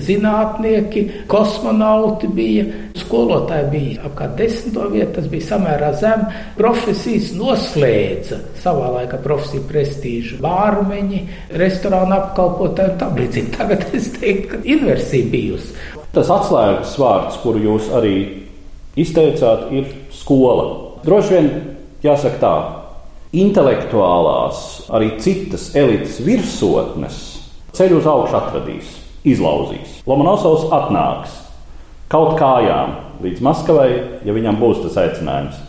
zinātnieki, 0.05 1.03
kosmonauti 1.31 2.29
bija, 2.31 2.65
skolotāji 3.01 3.69
bija 3.71 4.05
apkārt 4.09 4.37
desmito 4.39 4.87
vietu, 4.91 5.15
tas 5.17 5.29
bija 5.31 5.47
samērā 5.49 5.91
zem. 5.99 6.25
Profesijas 6.57 7.31
noslēdza 7.37 8.41
savā 8.61 8.91
laikā 8.97 9.21
profesiju 9.23 9.65
prestīžu 9.69 10.41
bārmeņi, 10.43 11.23
restorāna 11.61 12.21
apkalpotāji 12.21 12.93
un 12.93 13.01
tam 13.01 13.17
līdzīgi. 13.19 13.55
Tagad 13.57 13.87
es 13.97 14.11
teiktu, 14.17 14.53
ka 14.53 14.61
inversija 14.75 15.31
bijusi. 15.31 15.75
Tas 16.11 16.31
atslēgas 16.33 16.97
vārds, 16.99 17.39
kuru 17.43 17.65
jūs 17.65 17.91
arī 17.95 18.15
izteicāt, 18.99 19.69
ir 19.75 19.91
skola. 20.13 20.67
Droši 21.05 21.37
vien 21.37 21.51
jāsaka 22.03 22.41
tā, 22.41 22.55
intelektuālās, 23.41 24.89
arī 24.91 25.13
citas 25.23 25.69
elites 25.79 26.19
virsotnes 26.25 27.21
ceļu 27.75 28.01
uz 28.01 28.09
augšu 28.11 28.35
atradīs 28.41 29.00
izlauzīs. 29.27 30.01
Lomonosovs 30.09 30.69
atnāks 30.73 31.37
kaut 32.11 32.35
kājām 32.39 32.95
līdz 33.23 33.43
Maskavai, 33.45 33.91
ja 34.25 34.33
viņam 34.35 34.57
būs 34.61 34.81
tas 34.85 34.97
aicinājums. 35.03 35.59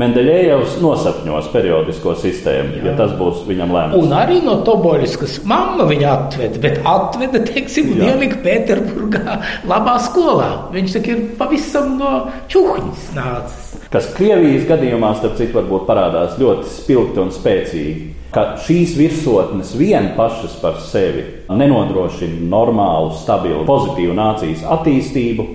Mendeļējevs 0.00 0.78
nosapņos 0.82 1.52
periodisko 1.52 2.16
sistēmu, 2.18 2.80
Jā. 2.80 2.88
ja 2.88 2.94
tas 2.98 3.12
būs 3.14 3.44
viņam 3.46 3.74
lēmums. 3.76 4.00
Un 4.02 4.14
arī 4.18 4.40
no 4.42 4.56
Toboļskas 4.66 5.36
mamma 5.46 5.86
viņu 5.86 6.08
atveda, 6.10 6.62
bet 6.64 6.80
atveda, 6.90 7.44
teiksim, 7.46 7.92
ielika 8.02 8.40
Pēterburgā 8.42 9.38
labā 9.70 9.94
skolā. 10.02 10.50
Viņš 10.74 10.96
tak 10.98 11.12
ir 11.12 11.22
pavisam 11.38 11.94
no 12.00 12.16
čuhņas 12.50 13.06
nācis. 13.14 13.70
Kas 13.94 14.10
Krievijas 14.16 14.66
gadījumā, 14.66 15.12
starp 15.20 15.38
citu, 15.38 15.54
varbūt 15.60 15.86
parādās 15.86 16.34
ļoti 16.42 16.66
spilgti 16.74 17.22
un 17.22 17.30
spēcīgi 17.36 17.94
ka 18.34 18.56
šīs 18.64 18.96
virsotnes 18.98 19.76
vien 19.78 20.10
pašas 20.16 20.56
par 20.58 20.80
sevi 20.82 21.22
nenodrošina 21.54 22.42
normālu, 22.50 23.12
stabilu, 23.20 23.62
pozitīvu 23.68 24.16
nācijas 24.18 24.64
attīstību, 24.74 25.46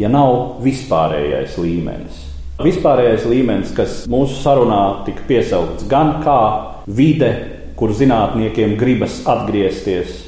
ja 0.00 0.10
nav 0.10 0.58
vispārējais 0.64 1.54
līmenis. 1.62 2.25
Vispārējais 2.56 3.26
līmenis, 3.28 3.72
kas 3.76 3.96
mūsu 4.08 4.38
sarunā 4.40 5.04
tika 5.04 5.26
piesaukts 5.28 5.84
gan 5.90 6.22
kā 6.24 6.40
vide, 6.88 7.28
kur 7.76 7.92
zinātniekiem 7.92 8.78
gribas 8.80 9.18
atgriezties, 9.28 10.22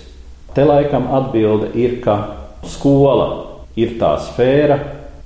te 0.53 0.67
laikam 0.69 1.07
atbilde 1.17 1.71
ir, 1.81 2.03
ka 2.05 2.19
skola 2.69 3.29
ir 3.81 3.97
tā 3.97 4.13
sfēra, 4.27 4.77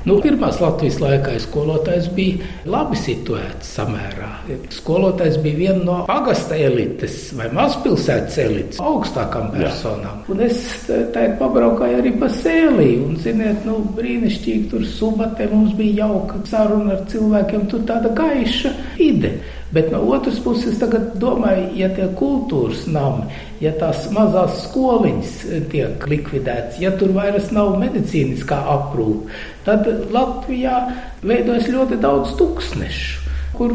Nu, 0.02 0.16
pirmās 0.18 0.58
Latvijas 0.58 0.96
laikā 0.98 1.36
skolotājs 1.44 2.08
bija 2.16 2.48
labi 2.66 2.98
situēts 2.98 3.68
samērā. 3.76 4.30
Skolotājs 4.74 5.38
bija 5.44 5.58
viena 5.60 5.84
no 5.86 5.98
pagasta 6.08 6.58
elites 6.58 7.28
vai 7.38 7.46
mazpilsētas 7.54 8.38
elites 8.42 8.82
augstākām 8.82 9.52
personām. 9.54 10.24
Jā. 10.24 10.34
Un 10.34 10.42
es 10.48 10.60
tādā 10.88 11.28
pabraukāju 11.38 12.00
arī 12.02 12.14
pa 12.18 12.30
sēlī. 12.34 12.90
Un, 13.04 13.14
ziniet, 13.22 13.62
nu, 13.68 13.78
brīnišķīgi 13.94 14.68
tur 14.72 14.86
subatē 14.90 15.46
mums 15.52 15.76
bija 15.78 16.08
jauka 16.08 16.42
saruna 16.50 16.96
ar 16.96 17.06
cilvēkiem. 17.12 17.68
Tur 17.70 17.86
tāda 17.86 18.10
gaiša 18.18 18.74
ide. 19.06 19.36
Bet 19.72 19.88
no 19.92 20.02
otras 20.12 20.36
puses, 20.44 20.76
tagad 20.76 21.14
domāju, 21.20 21.70
ja 21.80 21.88
tie 21.96 22.10
kultūras 22.18 22.84
nami, 22.92 23.24
ja 23.62 23.72
tās 23.80 24.04
mazās 24.12 24.66
skoliņas 24.66 25.38
tiek 25.72 26.04
likvidētas, 26.12 26.76
ja 26.82 26.92
tur 27.00 27.14
vairs 27.16 27.48
nav 27.56 27.78
medicīniskā 27.80 28.58
aprūpe, 28.74 29.32
tad 29.64 29.88
Latvijā 30.12 30.76
veidojas 31.24 31.72
ļoti 31.72 31.98
daudz 32.04 32.36
tūkstnešu, 32.36 33.32
kur 33.56 33.72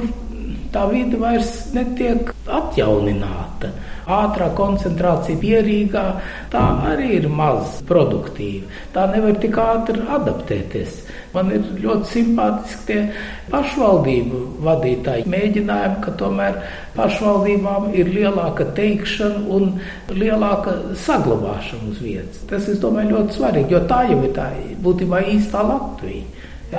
tā 0.73 0.85
vide 0.91 1.17
vairs 1.17 1.51
netiek 1.73 2.29
atjaunināta. 2.45 3.71
Ātrā 4.07 4.51
koncentrācija 4.55 5.39
pierīgā, 5.41 6.03
tā 6.53 6.63
arī 6.93 7.17
ir 7.17 7.27
maz 7.27 7.81
produktīva. 7.89 8.69
Tā 8.93 9.07
nevar 9.11 9.35
tik 9.41 9.57
ātri 9.59 10.05
adaptēties. 10.17 11.01
Man 11.33 11.51
ir 11.51 11.65
ļoti 11.83 12.09
simpātiski 12.11 12.85
tie 12.87 12.99
pašvaldību 13.51 14.41
vadītāji 14.65 15.27
mēģinājumi, 15.31 15.99
ka 16.05 16.13
tomēr 16.19 16.61
pašvaldībām 16.95 17.91
ir 17.97 18.11
lielāka 18.15 18.69
teikšana 18.77 19.43
un 19.57 19.73
lielāka 20.13 20.77
saglabāšana 21.03 21.91
uz 21.91 21.99
vietas. 22.03 22.41
Tas, 22.49 22.69
es 22.71 22.79
domāju, 22.83 23.17
ļoti 23.17 23.39
svarīgi, 23.39 23.75
jo 23.75 23.83
tā 23.89 24.03
jau 24.11 24.21
ir 24.23 24.33
tā 24.37 24.49
būtībā 24.83 25.23
īstā 25.35 25.65
Latvija. 25.67 26.23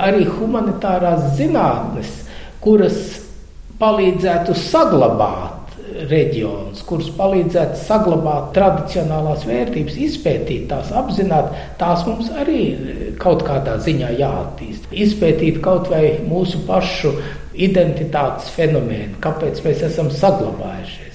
Arī 0.09 0.25
humanitārās 0.29 1.31
zinātnes, 1.37 2.11
kuras 2.61 2.99
palīdzētu 3.79 4.53
saglabāt 4.69 5.58
reģionus, 6.09 6.83
kurus 6.87 7.09
palīdzētu 7.17 7.81
saglabāt 7.83 8.53
tradicionālās 8.55 9.43
vērtības, 9.49 9.99
izpētīt 10.07 10.69
tās, 10.71 10.93
apzināt, 10.95 11.51
tās 11.81 12.05
mums 12.07 12.31
arī 12.39 12.63
kaut 13.21 13.43
kādā 13.47 13.77
ziņā 13.83 14.13
jāattīst. 14.21 14.89
Izpētīt 14.91 15.61
kaut 15.65 15.91
vai 15.91 16.19
mūsu 16.29 16.63
pašu 16.69 17.13
identitātes 17.59 18.51
fenomenu, 18.55 19.19
kāpēc 19.23 19.63
mēs 19.65 19.85
esam 19.89 20.11
saglabājušies 20.13 21.08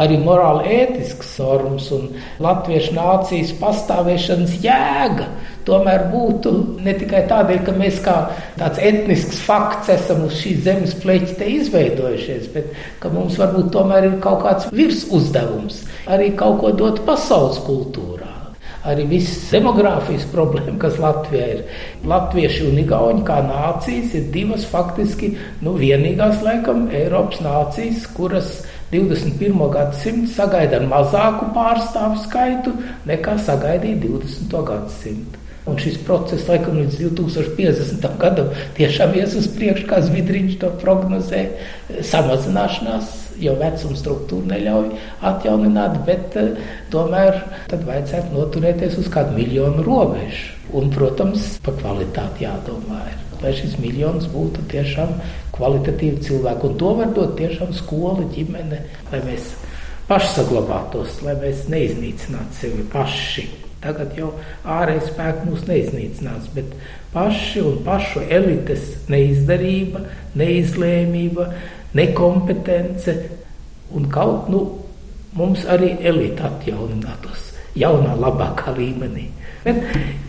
arī 0.00 0.18
morāli 0.22 0.76
ētisks 0.80 1.34
normas 1.40 1.90
un 1.94 2.08
latviešu 2.42 2.94
nācijas 2.96 3.54
pastāvēšanas 3.60 4.58
jēga. 4.64 5.28
Tomēr 5.64 6.08
būtu 6.12 6.52
ne 6.84 6.92
tikai 6.98 7.22
tādēļ, 7.30 7.62
ka 7.64 7.76
mēs 7.78 8.02
kā 8.04 8.16
tāds 8.60 8.82
etnisks 8.84 9.40
fakts 9.46 9.94
esam 9.94 10.26
uz 10.26 10.36
šīs 10.42 10.60
zemes 10.66 10.92
pleķa 11.00 11.48
izveidojušies, 11.54 12.50
bet 12.52 12.74
ka 13.00 13.12
mums 13.14 13.38
varbūt 13.40 13.72
tomēr 13.74 14.10
ir 14.10 14.20
kaut 14.24 14.44
kāds 14.44 14.68
virs 14.74 15.06
uzdevums 15.08 15.84
arī 16.10 16.34
kaut 16.36 16.60
ko 16.60 16.74
dot 16.76 17.04
pasaules 17.08 17.62
kultūrā. 17.64 18.34
arī 18.84 19.06
visas 19.08 19.48
demogrāfijas 19.48 20.26
problēma, 20.28 20.76
kas 20.82 20.98
Latvijā 21.00 21.46
ir. 21.54 21.60
Latvieši 22.04 22.66
un 22.68 22.80
Igauni 22.82 23.24
kā 23.24 23.38
nācijas 23.46 24.12
ir 24.18 24.26
divas 24.34 24.66
faktiski 24.68 25.30
nu, 25.64 25.72
vienīgās, 25.80 26.42
laikam, 26.44 26.90
Eiropas 26.92 27.40
nācijas, 27.44 28.04
kuras 28.12 28.58
21. 28.94 29.56
gadsimtu 29.74 30.30
sagaida 30.36 30.78
ar 30.78 30.86
mazāku 30.90 31.50
pārstāvu 31.56 32.20
skaitu 32.22 32.76
nekā 33.10 33.38
sagaidīja 33.42 33.98
20. 34.04 34.60
gadsimtu. 34.70 35.40
Un 35.64 35.78
šis 35.80 35.96
process, 36.04 36.44
laikam, 36.44 36.76
līdz 36.76 36.98
2050. 37.16 38.04
gadam 38.20 38.50
tiešām 38.76 39.14
ies 39.16 39.34
uz 39.40 39.48
priekšu, 39.56 39.88
kā 39.88 40.02
Zvidriņš 40.04 40.58
to 40.60 40.68
prognozē, 40.82 41.46
samazināšanās 42.04 43.24
jo 43.40 43.54
vecuma 43.58 43.96
struktūra 43.98 44.50
neļauj 44.52 44.90
atjaunināt, 45.30 45.96
bet 46.06 46.36
uh, 46.38 46.52
tomēr 46.92 47.40
tad 47.70 47.86
vajadzētu 47.88 48.34
noturēties 48.36 48.98
uz 49.00 49.08
kādu 49.14 49.34
miljonu 49.38 49.86
robežu. 49.86 50.52
Un, 50.74 50.90
protams, 50.94 51.54
par 51.64 51.76
kvalitāti 51.78 52.46
jādomā. 52.46 53.00
Ir. 53.10 53.20
Lai 53.42 53.52
šis 53.54 53.76
miljons 53.78 54.26
būtu 54.32 54.64
tiešām 54.72 55.12
kvalitatīvi 55.54 56.22
cilvēki. 56.26 56.70
Un 56.70 56.78
to 56.80 56.94
var 56.98 57.12
dot 57.16 57.36
tiešām 57.38 57.74
skola, 57.76 58.26
ģimene, 58.34 58.80
lai 59.12 59.20
mēs 59.26 59.52
paši 60.08 60.32
saglabātos, 60.38 61.20
lai 61.24 61.36
mēs 61.40 61.66
neiznīcinātu 61.72 62.58
sevi 62.60 62.86
paši. 62.92 63.46
Tagad 63.84 64.14
jau 64.16 64.30
ārējais 64.64 65.10
spēks 65.10 65.44
mūs 65.44 65.64
neiznīcinās, 65.68 66.48
bet 66.56 66.72
paši 67.12 67.60
un 67.60 67.82
pašu 67.84 68.22
elites 68.32 68.94
neizdarība, 69.12 70.06
neizlēmība, 70.40 71.50
nekompetence 71.94 73.18
un 73.94 74.08
kaut 74.12 74.48
nu, 74.52 74.62
mums 75.36 75.66
arī 75.68 75.92
elite 76.00 76.46
atjauninātos 76.48 77.50
jaunā, 77.78 78.14
labākā 78.18 78.72
līmenī. 78.76 79.28
Bet 79.64 79.80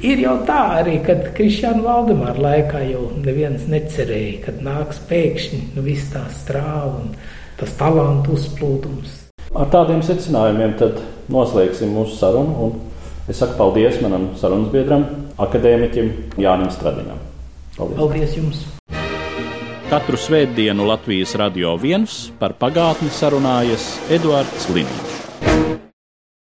ir 0.06 0.22
jau 0.24 0.38
tā 0.48 0.62
arī, 0.78 0.96
kad 1.04 1.26
Krišāna 1.36 1.84
Valdemāra 1.84 2.40
laikā 2.40 2.86
jau 2.88 3.10
neviens 3.20 3.66
necerēja, 3.68 4.46
kad 4.46 4.62
nāks 4.64 5.02
pēkšņi 5.10 5.60
nu, 5.76 5.84
viss 5.84 6.14
tā 6.14 6.24
strāva 6.32 7.02
un 7.02 7.10
tas 7.60 7.74
talantu 7.80 8.38
uzplūdums. 8.38 9.18
Ar 9.56 9.68
tādiem 9.72 10.00
secinājumiem 10.04 10.78
tad 10.80 11.02
noslēgsim 11.32 11.92
mūsu 11.96 12.16
sarunu. 12.20 12.72
Es 13.28 13.40
saku 13.42 13.58
paldies 13.58 13.98
manam 14.04 14.30
sarunas 14.40 14.70
biedram, 14.72 15.04
akadēmiķim 15.42 16.12
Jānim 16.40 16.70
Stradinam. 16.72 17.20
Paldies, 17.76 17.98
paldies 18.00 18.38
jums! 18.38 18.64
Katru 19.90 20.18
svētdienu 20.18 20.88
Latvijas 20.88 21.36
radio 21.40 21.76
viens 21.82 22.26
par 22.40 22.56
pagātni 22.62 23.12
sarunājas 23.14 23.90
Eduards 24.14 24.70
Līniņš. 24.74 25.05